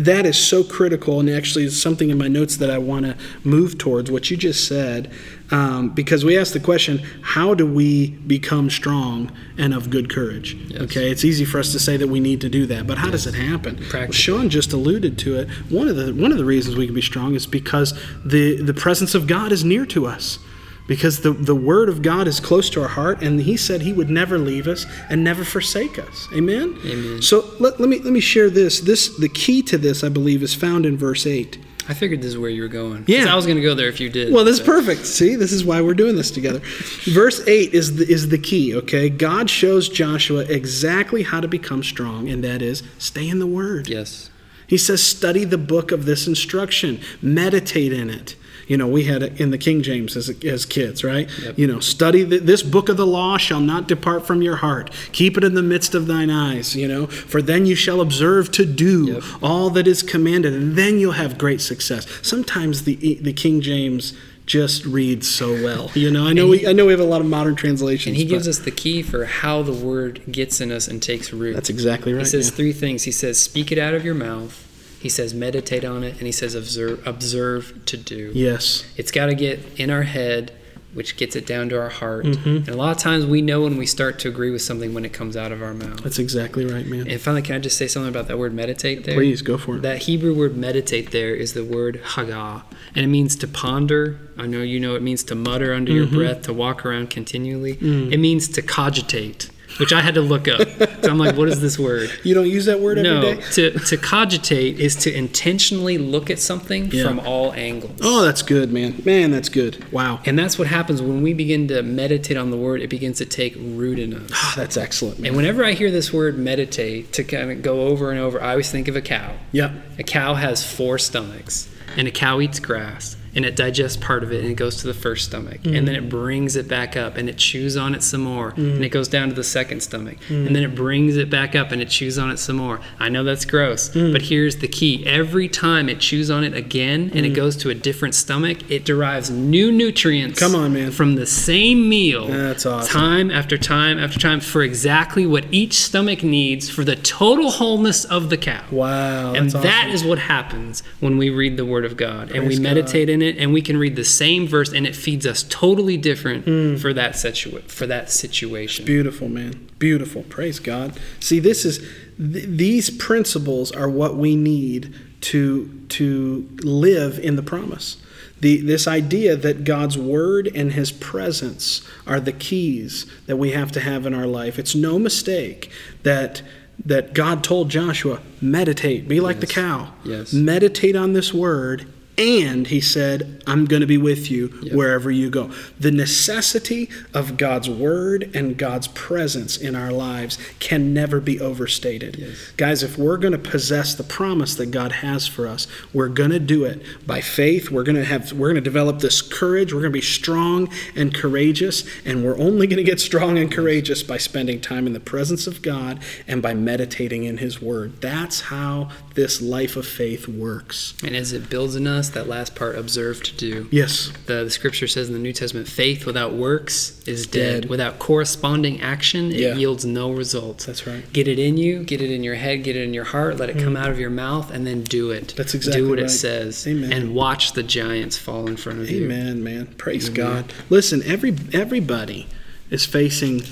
that 0.04 0.26
is 0.26 0.38
so 0.38 0.62
critical, 0.62 1.20
and 1.20 1.28
actually, 1.28 1.64
it's 1.64 1.80
something 1.80 2.10
in 2.10 2.18
my 2.18 2.28
notes 2.28 2.56
that 2.58 2.70
I 2.70 2.78
want 2.78 3.06
to 3.06 3.16
move 3.42 3.78
towards 3.78 4.10
what 4.10 4.30
you 4.30 4.36
just 4.36 4.66
said, 4.66 5.10
um, 5.50 5.90
because 5.90 6.24
we 6.24 6.38
asked 6.38 6.52
the 6.52 6.60
question: 6.60 6.98
How 7.22 7.54
do 7.54 7.66
we 7.66 8.10
become 8.10 8.70
strong 8.70 9.32
and 9.56 9.74
of 9.74 9.90
good 9.90 10.08
courage? 10.08 10.54
Yes. 10.54 10.82
Okay, 10.82 11.10
it's 11.10 11.24
easy 11.24 11.44
for 11.44 11.58
us 11.58 11.72
to 11.72 11.78
say 11.78 11.96
that 11.96 12.08
we 12.08 12.20
need 12.20 12.40
to 12.42 12.48
do 12.48 12.66
that, 12.66 12.86
but 12.86 12.98
how 12.98 13.06
yes. 13.06 13.24
does 13.24 13.34
it 13.34 13.34
happen? 13.34 13.84
Well, 13.92 14.12
Sean 14.12 14.48
just 14.48 14.72
alluded 14.72 15.18
to 15.18 15.36
it. 15.36 15.48
One 15.68 15.88
of 15.88 15.96
the 15.96 16.14
one 16.14 16.32
of 16.32 16.38
the 16.38 16.44
reasons 16.44 16.76
we 16.76 16.86
can 16.86 16.94
be 16.94 17.02
strong 17.02 17.34
is 17.34 17.46
because 17.46 17.98
the 18.24 18.62
the 18.62 18.74
presence 18.74 19.14
of 19.14 19.26
God 19.26 19.52
is 19.52 19.64
near 19.64 19.84
to 19.86 20.06
us 20.06 20.38
because 20.88 21.20
the, 21.20 21.32
the 21.32 21.54
word 21.54 21.88
of 21.88 22.02
God 22.02 22.26
is 22.26 22.40
close 22.40 22.68
to 22.70 22.82
our 22.82 22.88
heart, 22.88 23.22
and 23.22 23.40
he 23.42 23.56
said 23.56 23.82
he 23.82 23.92
would 23.92 24.10
never 24.10 24.38
leave 24.38 24.66
us 24.66 24.86
and 25.08 25.22
never 25.22 25.44
forsake 25.44 25.98
us. 25.98 26.26
Amen? 26.34 26.76
Amen. 26.84 27.22
So 27.22 27.44
let, 27.60 27.78
let, 27.78 27.88
me, 27.88 28.00
let 28.00 28.12
me 28.12 28.20
share 28.20 28.50
this. 28.50 28.80
this. 28.80 29.16
The 29.16 29.28
key 29.28 29.62
to 29.64 29.78
this, 29.78 30.02
I 30.02 30.08
believe, 30.08 30.42
is 30.42 30.54
found 30.54 30.86
in 30.86 30.96
verse 30.96 31.26
8. 31.26 31.58
I 31.90 31.94
figured 31.94 32.20
this 32.20 32.28
is 32.28 32.38
where 32.38 32.50
you 32.50 32.62
were 32.62 32.68
going. 32.68 33.04
Yeah. 33.06 33.32
I 33.32 33.36
was 33.36 33.46
going 33.46 33.56
to 33.56 33.62
go 33.62 33.74
there 33.74 33.88
if 33.88 34.00
you 34.00 34.10
did. 34.10 34.32
Well, 34.32 34.44
this 34.44 34.58
is 34.60 34.66
perfect. 34.66 35.06
See, 35.06 35.36
this 35.36 35.52
is 35.52 35.64
why 35.64 35.80
we're 35.80 35.94
doing 35.94 36.16
this 36.16 36.30
together. 36.30 36.60
Verse 37.04 37.46
8 37.46 37.72
is 37.72 37.96
the, 37.96 38.10
is 38.10 38.28
the 38.30 38.38
key, 38.38 38.74
okay? 38.76 39.08
God 39.08 39.48
shows 39.48 39.88
Joshua 39.88 40.40
exactly 40.40 41.22
how 41.22 41.40
to 41.40 41.48
become 41.48 41.82
strong, 41.82 42.28
and 42.28 42.42
that 42.44 42.60
is 42.60 42.82
stay 42.98 43.28
in 43.28 43.38
the 43.38 43.46
Word. 43.46 43.88
Yes. 43.88 44.30
He 44.66 44.76
says, 44.76 45.02
study 45.02 45.44
the 45.44 45.56
book 45.56 45.92
of 45.92 46.04
this 46.04 46.26
instruction, 46.26 47.00
meditate 47.22 47.92
in 47.92 48.10
it 48.10 48.36
you 48.68 48.76
know, 48.76 48.86
we 48.86 49.04
had 49.04 49.22
it 49.22 49.40
in 49.40 49.50
the 49.50 49.58
King 49.58 49.82
James 49.82 50.16
as, 50.16 50.28
as 50.44 50.64
kids, 50.64 51.02
right? 51.02 51.28
Yep. 51.42 51.58
You 51.58 51.66
know, 51.66 51.80
study 51.80 52.22
the, 52.22 52.38
this 52.38 52.62
book 52.62 52.88
of 52.88 52.96
the 52.96 53.06
law 53.06 53.38
shall 53.38 53.60
not 53.60 53.88
depart 53.88 54.26
from 54.26 54.42
your 54.42 54.56
heart. 54.56 54.90
Keep 55.12 55.36
it 55.38 55.44
in 55.44 55.54
the 55.54 55.62
midst 55.62 55.94
of 55.94 56.06
thine 56.06 56.30
eyes, 56.30 56.76
you 56.76 56.86
know, 56.86 57.06
for 57.06 57.42
then 57.42 57.66
you 57.66 57.74
shall 57.74 58.00
observe 58.00 58.52
to 58.52 58.64
do 58.64 59.06
yep. 59.06 59.22
all 59.42 59.70
that 59.70 59.88
is 59.88 60.02
commanded, 60.02 60.54
and 60.54 60.76
then 60.76 60.98
you'll 60.98 61.12
have 61.12 61.38
great 61.38 61.60
success. 61.60 62.06
Sometimes 62.22 62.84
the, 62.84 63.18
the 63.22 63.32
King 63.32 63.60
James 63.60 64.14
just 64.44 64.86
reads 64.86 65.28
so 65.28 65.52
well. 65.52 65.90
You 65.94 66.10
know, 66.10 66.26
I 66.26 66.32
know 66.32 66.50
he, 66.50 66.62
we 66.62 66.66
I 66.66 66.72
know 66.72 66.86
we 66.86 66.92
have 66.92 67.00
a 67.00 67.04
lot 67.04 67.20
of 67.20 67.26
modern 67.26 67.54
translations. 67.54 68.06
And 68.06 68.16
he 68.16 68.24
gives 68.24 68.48
us 68.48 68.58
the 68.58 68.70
key 68.70 69.02
for 69.02 69.26
how 69.26 69.62
the 69.62 69.74
word 69.74 70.22
gets 70.30 70.60
in 70.60 70.72
us 70.72 70.88
and 70.88 71.02
takes 71.02 71.32
root. 71.32 71.52
That's 71.52 71.68
exactly 71.68 72.14
right. 72.14 72.20
He 72.20 72.24
says 72.24 72.48
yeah. 72.48 72.56
three 72.56 72.72
things. 72.72 73.02
He 73.02 73.12
says, 73.12 73.40
"Speak 73.40 73.70
it 73.70 73.78
out 73.78 73.92
of 73.92 74.04
your 74.06 74.14
mouth." 74.14 74.67
He 75.00 75.08
says 75.08 75.32
meditate 75.32 75.84
on 75.84 76.02
it, 76.02 76.14
and 76.14 76.22
he 76.22 76.32
says 76.32 76.54
observe, 76.54 77.06
observe 77.06 77.84
to 77.86 77.96
do. 77.96 78.32
Yes. 78.34 78.84
It's 78.96 79.10
got 79.10 79.26
to 79.26 79.34
get 79.34 79.60
in 79.78 79.90
our 79.90 80.02
head, 80.02 80.52
which 80.92 81.16
gets 81.16 81.36
it 81.36 81.46
down 81.46 81.68
to 81.68 81.80
our 81.80 81.90
heart. 81.90 82.24
Mm-hmm. 82.24 82.48
And 82.48 82.68
a 82.68 82.76
lot 82.76 82.96
of 82.96 83.00
times 83.00 83.24
we 83.24 83.40
know 83.40 83.62
when 83.62 83.76
we 83.76 83.86
start 83.86 84.18
to 84.20 84.28
agree 84.28 84.50
with 84.50 84.62
something 84.62 84.94
when 84.94 85.04
it 85.04 85.12
comes 85.12 85.36
out 85.36 85.52
of 85.52 85.62
our 85.62 85.74
mouth. 85.74 86.02
That's 86.02 86.18
exactly 86.18 86.66
right, 86.66 86.86
man. 86.86 87.08
And 87.08 87.20
finally, 87.20 87.42
can 87.42 87.54
I 87.54 87.58
just 87.58 87.76
say 87.76 87.86
something 87.86 88.08
about 88.08 88.26
that 88.26 88.38
word 88.38 88.52
meditate 88.52 89.04
there? 89.04 89.14
Please, 89.14 89.42
go 89.42 89.56
for 89.56 89.76
it. 89.76 89.82
That 89.82 89.98
Hebrew 89.98 90.34
word 90.34 90.56
meditate 90.56 91.12
there 91.12 91.34
is 91.34 91.52
the 91.52 91.64
word 91.64 92.00
hagah, 92.02 92.64
and 92.94 93.04
it 93.04 93.08
means 93.08 93.36
to 93.36 93.46
ponder. 93.46 94.18
I 94.36 94.46
know 94.46 94.62
you 94.62 94.80
know 94.80 94.96
it 94.96 95.02
means 95.02 95.22
to 95.24 95.36
mutter 95.36 95.72
under 95.72 95.92
mm-hmm. 95.92 96.14
your 96.14 96.24
breath, 96.24 96.42
to 96.42 96.52
walk 96.52 96.84
around 96.84 97.10
continually. 97.10 97.76
Mm. 97.76 98.12
It 98.12 98.18
means 98.18 98.48
to 98.48 98.62
cogitate 98.62 99.50
which 99.78 99.92
I 99.92 100.00
had 100.00 100.14
to 100.14 100.20
look 100.20 100.48
up. 100.48 100.66
So 101.02 101.10
I'm 101.10 101.18
like, 101.18 101.36
what 101.36 101.48
is 101.48 101.60
this 101.60 101.78
word? 101.78 102.10
You 102.24 102.34
don't 102.34 102.48
use 102.48 102.66
that 102.66 102.80
word 102.80 102.98
no, 102.98 103.20
every 103.20 103.36
day? 103.36 103.48
to, 103.52 103.78
to 103.78 103.96
cogitate 103.96 104.78
is 104.78 104.96
to 104.96 105.14
intentionally 105.14 105.96
look 105.96 106.30
at 106.30 106.38
something 106.38 106.90
yeah. 106.90 107.04
from 107.04 107.20
all 107.20 107.52
angles. 107.52 107.98
Oh, 108.02 108.22
that's 108.24 108.42
good, 108.42 108.72
man. 108.72 109.00
Man, 109.04 109.30
that's 109.30 109.48
good. 109.48 109.90
Wow. 109.92 110.20
And 110.26 110.38
that's 110.38 110.58
what 110.58 110.68
happens 110.68 111.00
when 111.00 111.22
we 111.22 111.34
begin 111.34 111.68
to 111.68 111.82
meditate 111.82 112.36
on 112.36 112.50
the 112.50 112.56
word, 112.56 112.80
it 112.80 112.88
begins 112.88 113.18
to 113.18 113.24
take 113.24 113.54
root 113.56 113.98
in 113.98 114.14
us. 114.14 114.30
Oh, 114.34 114.54
that's 114.56 114.76
excellent, 114.76 115.20
man. 115.20 115.28
And 115.28 115.36
whenever 115.36 115.64
I 115.64 115.72
hear 115.72 115.90
this 115.90 116.12
word 116.12 116.38
meditate, 116.38 117.12
to 117.12 117.24
kind 117.24 117.50
of 117.50 117.62
go 117.62 117.82
over 117.82 118.10
and 118.10 118.20
over, 118.20 118.42
I 118.42 118.50
always 118.50 118.70
think 118.70 118.88
of 118.88 118.96
a 118.96 119.00
cow. 119.00 119.34
Yep. 119.52 119.72
A 119.98 120.02
cow 120.02 120.34
has 120.34 120.64
four 120.64 120.98
stomachs, 120.98 121.68
and 121.96 122.08
a 122.08 122.10
cow 122.10 122.40
eats 122.40 122.60
grass 122.60 123.16
and 123.38 123.46
it 123.46 123.54
digests 123.54 123.96
part 123.96 124.24
of 124.24 124.32
it 124.32 124.40
and 124.40 124.50
it 124.50 124.54
goes 124.54 124.78
to 124.78 124.88
the 124.88 124.92
first 124.92 125.26
stomach 125.26 125.62
mm. 125.62 125.78
and 125.78 125.86
then 125.86 125.94
it 125.94 126.08
brings 126.08 126.56
it 126.56 126.66
back 126.66 126.96
up 126.96 127.16
and 127.16 127.28
it 127.28 127.38
chews 127.38 127.76
on 127.76 127.94
it 127.94 128.02
some 128.02 128.20
more 128.20 128.50
mm. 128.50 128.74
and 128.74 128.84
it 128.84 128.88
goes 128.88 129.06
down 129.06 129.28
to 129.28 129.34
the 129.34 129.44
second 129.44 129.80
stomach 129.80 130.18
mm. 130.28 130.44
and 130.44 130.56
then 130.56 130.64
it 130.64 130.74
brings 130.74 131.16
it 131.16 131.30
back 131.30 131.54
up 131.54 131.70
and 131.70 131.80
it 131.80 131.88
chews 131.88 132.18
on 132.18 132.32
it 132.32 132.36
some 132.36 132.56
more 132.56 132.80
i 132.98 133.08
know 133.08 133.22
that's 133.22 133.44
gross 133.44 133.90
mm. 133.90 134.12
but 134.12 134.22
here's 134.22 134.56
the 134.56 134.66
key 134.66 135.06
every 135.06 135.48
time 135.48 135.88
it 135.88 136.00
chews 136.00 136.32
on 136.32 136.42
it 136.42 136.52
again 136.52 137.12
and 137.14 137.24
it 137.24 137.30
mm. 137.30 137.36
goes 137.36 137.56
to 137.56 137.70
a 137.70 137.74
different 137.76 138.12
stomach 138.12 138.68
it 138.68 138.84
derives 138.84 139.30
new 139.30 139.70
nutrients 139.70 140.36
come 140.36 140.56
on 140.56 140.72
man 140.72 140.90
from 140.90 141.14
the 141.14 141.24
same 141.24 141.88
meal 141.88 142.26
that's 142.26 142.66
awesome 142.66 142.92
time 142.92 143.30
after 143.30 143.56
time 143.56 144.00
after 144.00 144.18
time 144.18 144.40
for 144.40 144.62
exactly 144.62 145.24
what 145.24 145.44
each 145.52 145.74
stomach 145.74 146.24
needs 146.24 146.68
for 146.68 146.82
the 146.82 146.96
total 146.96 147.52
wholeness 147.52 148.04
of 148.04 148.30
the 148.30 148.36
cow 148.36 148.64
wow 148.72 149.32
and 149.32 149.46
awesome. 149.46 149.62
that 149.62 149.88
is 149.90 150.02
what 150.02 150.18
happens 150.18 150.82
when 150.98 151.16
we 151.16 151.30
read 151.30 151.56
the 151.56 151.64
word 151.64 151.84
of 151.84 151.96
god 151.96 152.30
Praise 152.30 152.40
and 152.40 152.48
we 152.48 152.58
meditate 152.58 153.06
God. 153.06 153.12
in 153.12 153.22
it 153.22 153.27
and 153.36 153.52
we 153.52 153.60
can 153.60 153.76
read 153.76 153.96
the 153.96 154.04
same 154.04 154.46
verse 154.46 154.72
and 154.72 154.86
it 154.86 154.96
feeds 154.96 155.26
us 155.26 155.42
totally 155.42 155.96
different 155.96 156.46
mm. 156.46 156.80
for 156.80 156.92
that 156.94 157.14
situa- 157.14 157.62
for 157.64 157.86
that 157.86 158.10
situation. 158.10 158.84
Beautiful, 158.84 159.28
man. 159.28 159.68
Beautiful. 159.78 160.22
Praise 160.24 160.58
God. 160.60 160.98
See, 161.20 161.40
this 161.40 161.64
is 161.64 161.78
th- 162.16 162.46
these 162.46 162.90
principles 162.90 163.72
are 163.72 163.88
what 163.88 164.16
we 164.16 164.36
need 164.36 164.94
to 165.22 165.68
to 165.88 166.48
live 166.62 167.18
in 167.18 167.36
the 167.36 167.42
promise. 167.42 167.96
The, 168.40 168.60
this 168.60 168.86
idea 168.86 169.34
that 169.34 169.64
God's 169.64 169.98
word 169.98 170.48
and 170.54 170.72
his 170.72 170.92
presence 170.92 171.82
are 172.06 172.20
the 172.20 172.32
keys 172.32 173.04
that 173.26 173.36
we 173.36 173.50
have 173.50 173.72
to 173.72 173.80
have 173.80 174.06
in 174.06 174.14
our 174.14 174.26
life. 174.28 174.60
It's 174.60 174.76
no 174.76 174.98
mistake 174.98 175.70
that 176.04 176.42
that 176.84 177.12
God 177.12 177.42
told 177.42 177.70
Joshua, 177.70 178.20
meditate, 178.40 179.08
be 179.08 179.18
like 179.18 179.36
yes. 179.36 179.40
the 179.40 179.54
cow. 179.54 179.92
Yes. 180.04 180.32
Meditate 180.32 180.94
on 180.94 181.12
this 181.12 181.34
word 181.34 181.92
and 182.18 182.66
he 182.66 182.80
said, 182.80 183.42
I'm 183.46 183.64
going 183.64 183.80
to 183.80 183.86
be 183.86 183.96
with 183.96 184.28
you 184.28 184.52
yep. 184.62 184.74
wherever 184.74 185.08
you 185.08 185.30
go. 185.30 185.52
The 185.78 185.92
necessity 185.92 186.90
of 187.14 187.36
God's 187.36 187.70
word 187.70 188.32
and 188.34 188.58
God's 188.58 188.88
presence 188.88 189.56
in 189.56 189.76
our 189.76 189.92
lives 189.92 190.36
can 190.58 190.92
never 190.92 191.20
be 191.20 191.40
overstated. 191.40 192.16
Yes. 192.16 192.50
Guys, 192.56 192.82
if 192.82 192.98
we're 192.98 193.18
going 193.18 193.32
to 193.32 193.38
possess 193.38 193.94
the 193.94 194.02
promise 194.02 194.56
that 194.56 194.72
God 194.72 194.90
has 194.90 195.28
for 195.28 195.46
us, 195.46 195.68
we're 195.94 196.08
going 196.08 196.30
to 196.30 196.40
do 196.40 196.64
it 196.64 196.82
by 197.06 197.20
faith. 197.20 197.70
We're 197.70 197.84
going 197.84 197.96
to 197.96 198.04
have 198.04 198.32
we're 198.32 198.48
going 198.48 198.56
to 198.56 198.60
develop 198.60 198.98
this 198.98 199.22
courage. 199.22 199.72
We're 199.72 199.80
going 199.80 199.92
to 199.92 199.98
be 199.98 200.02
strong 200.02 200.68
and 200.96 201.14
courageous, 201.14 201.84
and 202.04 202.24
we're 202.24 202.38
only 202.38 202.66
going 202.66 202.78
to 202.78 202.84
get 202.84 202.98
strong 202.98 203.38
and 203.38 203.50
courageous 203.50 204.02
by 204.02 204.16
spending 204.16 204.60
time 204.60 204.88
in 204.88 204.92
the 204.92 205.00
presence 205.00 205.46
of 205.46 205.62
God 205.62 206.00
and 206.26 206.42
by 206.42 206.52
meditating 206.52 207.22
in 207.24 207.38
his 207.38 207.62
word. 207.62 208.00
That's 208.00 208.40
how 208.42 208.90
this 209.14 209.40
life 209.40 209.76
of 209.76 209.86
faith 209.86 210.26
works. 210.26 210.94
And 211.04 211.14
as 211.14 211.32
it 211.32 211.48
builds 211.48 211.76
in 211.76 211.86
us 211.86 212.07
that 212.10 212.28
last 212.28 212.54
part, 212.54 212.76
observe 212.76 213.22
to 213.24 213.36
do. 213.36 213.68
Yes. 213.70 214.12
The, 214.26 214.44
the 214.44 214.50
scripture 214.50 214.86
says 214.86 215.08
in 215.08 215.14
the 215.14 215.20
New 215.20 215.32
Testament, 215.32 215.68
faith 215.68 216.06
without 216.06 216.32
works 216.32 217.02
is 217.06 217.26
dead. 217.26 217.62
dead. 217.62 217.70
Without 217.70 217.98
corresponding 217.98 218.80
action, 218.80 219.32
it 219.32 219.40
yeah. 219.40 219.54
yields 219.54 219.84
no 219.84 220.12
results. 220.12 220.66
That's 220.66 220.86
right. 220.86 221.10
Get 221.12 221.28
it 221.28 221.38
in 221.38 221.56
you, 221.56 221.84
get 221.84 222.00
it 222.00 222.10
in 222.10 222.22
your 222.22 222.36
head, 222.36 222.64
get 222.64 222.76
it 222.76 222.82
in 222.82 222.94
your 222.94 223.04
heart, 223.04 223.36
let 223.36 223.50
it 223.50 223.56
mm. 223.56 223.64
come 223.64 223.76
out 223.76 223.90
of 223.90 223.98
your 223.98 224.10
mouth, 224.10 224.50
and 224.50 224.66
then 224.66 224.82
do 224.82 225.10
it. 225.10 225.34
That's 225.36 225.54
exactly 225.54 225.82
Do 225.82 225.88
what 225.88 225.98
right. 225.98 226.06
it 226.06 226.10
says. 226.10 226.66
Amen. 226.66 226.92
And 226.92 227.14
watch 227.14 227.52
the 227.52 227.62
giants 227.62 228.18
fall 228.18 228.46
in 228.46 228.56
front 228.56 228.80
of 228.80 228.88
Amen, 228.88 228.98
you. 228.98 229.04
Amen, 229.06 229.44
man. 229.44 229.66
Praise 229.76 230.08
Amen. 230.08 230.16
God. 230.16 230.52
Listen, 230.70 231.02
every 231.04 231.36
everybody 231.52 232.26
is 232.70 232.84
facing 232.86 233.42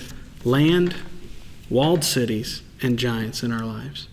land, 0.45 0.95
walled 1.71 2.05
cities, 2.05 2.63
and 2.83 2.99
giants 2.99 3.43
in 3.43 3.53
our 3.53 3.65
lives. 3.65 4.09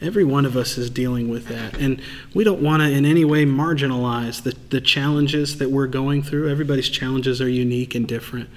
Every 0.00 0.24
one 0.24 0.46
of 0.46 0.56
us 0.56 0.78
is 0.78 0.90
dealing 0.90 1.28
with 1.28 1.46
that. 1.48 1.76
And 1.76 2.00
we 2.34 2.44
don't 2.44 2.62
want 2.62 2.82
to 2.82 2.90
in 2.90 3.04
any 3.04 3.24
way 3.24 3.44
marginalize 3.44 4.42
the, 4.42 4.54
the 4.70 4.80
challenges 4.80 5.58
that 5.58 5.70
we're 5.70 5.88
going 5.88 6.22
through. 6.22 6.48
Everybody's 6.48 6.88
challenges 6.88 7.40
are 7.40 7.48
unique 7.48 7.94
and 7.94 8.06
different. 8.06 8.48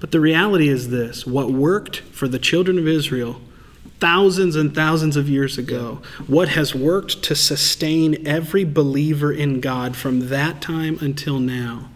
But 0.00 0.12
the 0.12 0.20
reality 0.20 0.68
is 0.68 0.88
this 0.88 1.26
what 1.26 1.50
worked 1.50 1.98
for 2.00 2.28
the 2.28 2.38
children 2.38 2.78
of 2.78 2.88
Israel 2.88 3.40
thousands 4.00 4.54
and 4.54 4.74
thousands 4.74 5.16
of 5.16 5.28
years 5.28 5.58
ago, 5.58 6.00
what 6.28 6.50
has 6.50 6.74
worked 6.74 7.22
to 7.24 7.34
sustain 7.34 8.26
every 8.26 8.64
believer 8.64 9.32
in 9.32 9.60
God 9.60 9.96
from 9.96 10.28
that 10.28 10.62
time 10.62 10.98
until 11.00 11.40
now 11.40 11.88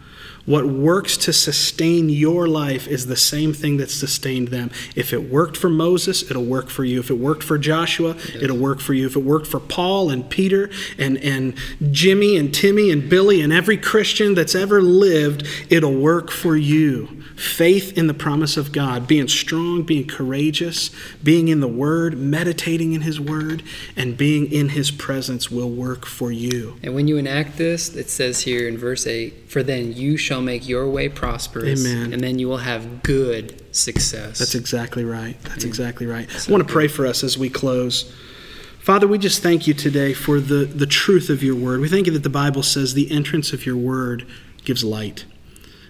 what 0.44 0.66
works 0.66 1.16
to 1.18 1.32
sustain 1.32 2.08
your 2.08 2.48
life 2.48 2.88
is 2.88 3.06
the 3.06 3.16
same 3.16 3.52
thing 3.52 3.76
that 3.76 3.90
sustained 3.90 4.48
them. 4.48 4.70
If 4.96 5.12
it 5.12 5.30
worked 5.30 5.56
for 5.56 5.68
Moses, 5.68 6.28
it'll 6.28 6.44
work 6.44 6.68
for 6.68 6.84
you. 6.84 7.00
If 7.00 7.10
it 7.10 7.18
worked 7.18 7.42
for 7.42 7.58
Joshua, 7.58 8.16
it'll 8.34 8.56
work 8.56 8.80
for 8.80 8.94
you. 8.94 9.06
If 9.06 9.14
it 9.14 9.20
worked 9.20 9.46
for 9.46 9.60
Paul 9.60 10.10
and 10.10 10.28
Peter 10.28 10.70
and, 10.98 11.16
and 11.18 11.54
Jimmy 11.90 12.36
and 12.36 12.52
Timmy 12.52 12.90
and 12.90 13.08
Billy 13.08 13.40
and 13.40 13.52
every 13.52 13.76
Christian 13.76 14.34
that's 14.34 14.54
ever 14.54 14.82
lived, 14.82 15.46
it'll 15.70 15.94
work 15.94 16.30
for 16.30 16.56
you. 16.56 17.22
Faith 17.36 17.96
in 17.96 18.06
the 18.06 18.14
promise 18.14 18.56
of 18.56 18.72
God, 18.72 19.06
being 19.06 19.28
strong, 19.28 19.82
being 19.82 20.06
courageous, 20.06 20.90
being 21.22 21.48
in 21.48 21.60
the 21.60 21.68
Word, 21.68 22.16
meditating 22.16 22.92
in 22.92 23.02
His 23.02 23.20
Word, 23.20 23.62
and 23.96 24.16
being 24.16 24.50
in 24.50 24.70
His 24.70 24.90
presence 24.90 25.50
will 25.50 25.70
work 25.70 26.06
for 26.06 26.30
you. 26.30 26.78
And 26.82 26.94
when 26.94 27.08
you 27.08 27.16
enact 27.16 27.58
this, 27.58 27.94
it 27.96 28.10
says 28.10 28.42
here 28.42 28.68
in 28.68 28.76
verse 28.76 29.06
8, 29.06 29.50
For 29.50 29.62
then 29.62 29.92
you 29.92 30.16
shall 30.16 30.31
make 30.40 30.68
your 30.68 30.88
way 30.88 31.08
prosperous, 31.08 31.84
Amen. 31.86 32.12
and 32.12 32.22
then 32.22 32.38
you 32.38 32.48
will 32.48 32.58
have 32.58 33.02
good 33.02 33.62
success. 33.74 34.38
That's 34.38 34.54
exactly 34.54 35.04
right. 35.04 35.36
That's 35.42 35.64
exactly 35.64 36.06
right. 36.06 36.28
I 36.30 36.50
want 36.50 36.66
to 36.66 36.72
pray 36.72 36.88
for 36.88 37.06
us 37.06 37.22
as 37.22 37.36
we 37.36 37.50
close. 37.50 38.12
Father, 38.78 39.06
we 39.06 39.18
just 39.18 39.42
thank 39.42 39.66
you 39.66 39.74
today 39.74 40.12
for 40.12 40.40
the, 40.40 40.64
the 40.64 40.86
truth 40.86 41.30
of 41.30 41.42
your 41.42 41.54
word. 41.54 41.80
We 41.80 41.88
thank 41.88 42.06
you 42.06 42.12
that 42.14 42.24
the 42.24 42.30
Bible 42.30 42.62
says 42.62 42.94
the 42.94 43.12
entrance 43.12 43.52
of 43.52 43.64
your 43.64 43.76
word 43.76 44.26
gives 44.64 44.82
light. 44.82 45.24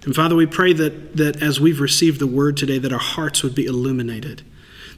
And 0.04 0.14
Father, 0.14 0.34
we 0.34 0.46
pray 0.46 0.72
that, 0.72 1.16
that 1.16 1.42
as 1.42 1.60
we've 1.60 1.80
received 1.80 2.18
the 2.18 2.26
word 2.26 2.56
today, 2.56 2.78
that 2.78 2.92
our 2.92 2.98
hearts 2.98 3.42
would 3.42 3.54
be 3.54 3.66
illuminated, 3.66 4.42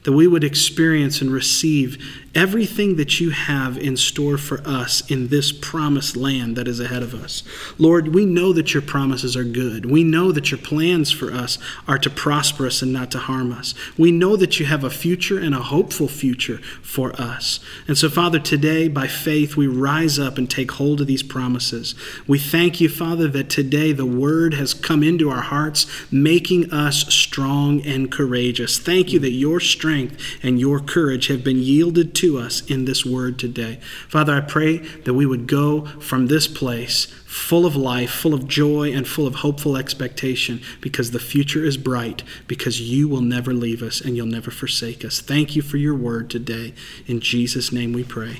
that 0.03 0.11
we 0.11 0.27
would 0.27 0.43
experience 0.43 1.21
and 1.21 1.31
receive 1.31 2.24
everything 2.35 2.97
that 2.97 3.19
you 3.19 3.29
have 3.31 3.77
in 3.77 3.95
store 3.95 4.37
for 4.37 4.61
us 4.67 5.09
in 5.09 5.29
this 5.29 5.53
promised 5.53 6.17
land 6.17 6.57
that 6.57 6.67
is 6.67 6.81
ahead 6.81 7.01
of 7.01 7.13
us. 7.13 7.41
Lord, 7.77 8.13
we 8.13 8.25
know 8.25 8.51
that 8.51 8.73
your 8.73 8.83
promises 8.83 9.37
are 9.37 9.45
good. 9.45 9.89
We 9.89 10.03
know 10.03 10.33
that 10.33 10.51
your 10.51 10.57
plans 10.57 11.11
for 11.11 11.31
us 11.31 11.57
are 11.87 11.97
to 11.97 12.09
prosper 12.09 12.67
us 12.67 12.81
and 12.81 12.91
not 12.91 13.09
to 13.11 13.19
harm 13.19 13.53
us. 13.53 13.73
We 13.97 14.11
know 14.11 14.35
that 14.35 14.59
you 14.59 14.65
have 14.65 14.83
a 14.83 14.89
future 14.89 15.39
and 15.39 15.55
a 15.55 15.59
hopeful 15.59 16.09
future 16.09 16.57
for 16.81 17.13
us. 17.13 17.61
And 17.87 17.97
so, 17.97 18.09
Father, 18.09 18.39
today, 18.39 18.89
by 18.89 19.07
faith, 19.07 19.55
we 19.55 19.67
rise 19.67 20.19
up 20.19 20.37
and 20.37 20.49
take 20.49 20.71
hold 20.71 20.99
of 20.99 21.07
these 21.07 21.23
promises. 21.23 21.95
We 22.27 22.37
thank 22.37 22.81
you, 22.81 22.89
Father, 22.89 23.29
that 23.29 23.49
today 23.49 23.93
the 23.93 24.05
word 24.05 24.53
has 24.55 24.73
come 24.73 25.03
into 25.03 25.29
our 25.29 25.41
hearts, 25.41 25.87
making 26.11 26.71
us 26.71 27.13
strong 27.13 27.81
and 27.85 28.11
courageous. 28.11 28.77
Thank 28.77 29.13
you 29.13 29.19
that 29.19 29.31
your 29.31 29.61
strength 29.61 30.21
and 30.43 30.59
your 30.59 30.81
courage 30.81 31.27
have 31.27 31.43
been 31.43 31.59
yielded 31.59 32.13
to 32.15 32.24
to 32.25 32.39
us 32.39 32.61
in 32.65 32.85
this 32.85 33.05
word 33.05 33.37
today. 33.37 33.79
Father, 34.09 34.35
I 34.35 34.41
pray 34.41 34.77
that 34.77 35.13
we 35.13 35.25
would 35.25 35.47
go 35.47 35.85
from 35.99 36.27
this 36.27 36.47
place 36.47 37.05
full 37.25 37.65
of 37.65 37.75
life, 37.75 38.09
full 38.09 38.33
of 38.33 38.47
joy, 38.47 38.91
and 38.91 39.07
full 39.07 39.27
of 39.27 39.35
hopeful 39.35 39.77
expectation 39.77 40.59
because 40.81 41.11
the 41.11 41.19
future 41.19 41.63
is 41.63 41.77
bright, 41.77 42.23
because 42.47 42.81
you 42.81 43.07
will 43.07 43.21
never 43.21 43.53
leave 43.53 43.83
us 43.83 44.01
and 44.01 44.17
you'll 44.17 44.25
never 44.25 44.49
forsake 44.49 45.05
us. 45.05 45.21
Thank 45.21 45.55
you 45.55 45.61
for 45.61 45.77
your 45.77 45.93
word 45.95 46.29
today. 46.29 46.73
In 47.05 47.19
Jesus' 47.19 47.71
name 47.71 47.93
we 47.93 48.03
pray. 48.03 48.39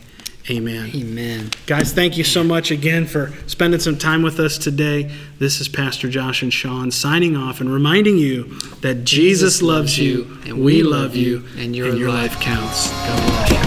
Amen. 0.49 0.91
Amen. 0.93 1.49
Guys, 1.65 1.91
thank 1.91 2.17
you 2.17 2.23
so 2.23 2.43
much 2.43 2.69
again 2.69 3.07
for 3.07 3.33
spending 3.47 3.79
some 3.79 3.97
time 3.97 4.21
with 4.21 4.39
us 4.39 4.59
today. 4.59 5.11
This 5.39 5.59
is 5.59 5.67
Pastor 5.67 6.07
Josh 6.07 6.43
and 6.43 6.53
Sean 6.53 6.91
signing 6.91 7.35
off 7.35 7.61
and 7.61 7.73
reminding 7.73 8.17
you 8.17 8.43
that 8.81 9.05
Jesus, 9.05 9.63
loves 9.63 9.97
you, 9.97 10.37
and 10.45 10.63
we 10.63 10.83
love 10.83 11.15
you, 11.15 11.43
and 11.57 11.75
your, 11.75 11.95
life 11.95 12.39
counts. 12.39 12.91
God 12.91 13.27
bless 13.27 13.51
you. 13.51 13.64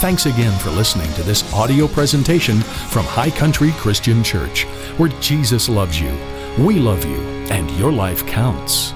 Thanks 0.00 0.24
again 0.26 0.58
for 0.58 0.70
listening 0.70 1.12
to 1.14 1.22
this 1.22 1.50
audio 1.52 1.86
presentation 1.86 2.60
from 2.60 3.04
High 3.06 3.30
Country 3.30 3.70
Christian 3.72 4.24
Church, 4.24 4.64
where 4.96 5.10
Jesus 5.20 5.68
loves 5.68 6.00
you, 6.00 6.16
we 6.58 6.80
love 6.80 7.04
you, 7.04 7.20
and 7.50 7.70
your 7.72 7.92
life 7.92 8.24
counts. 8.26 8.94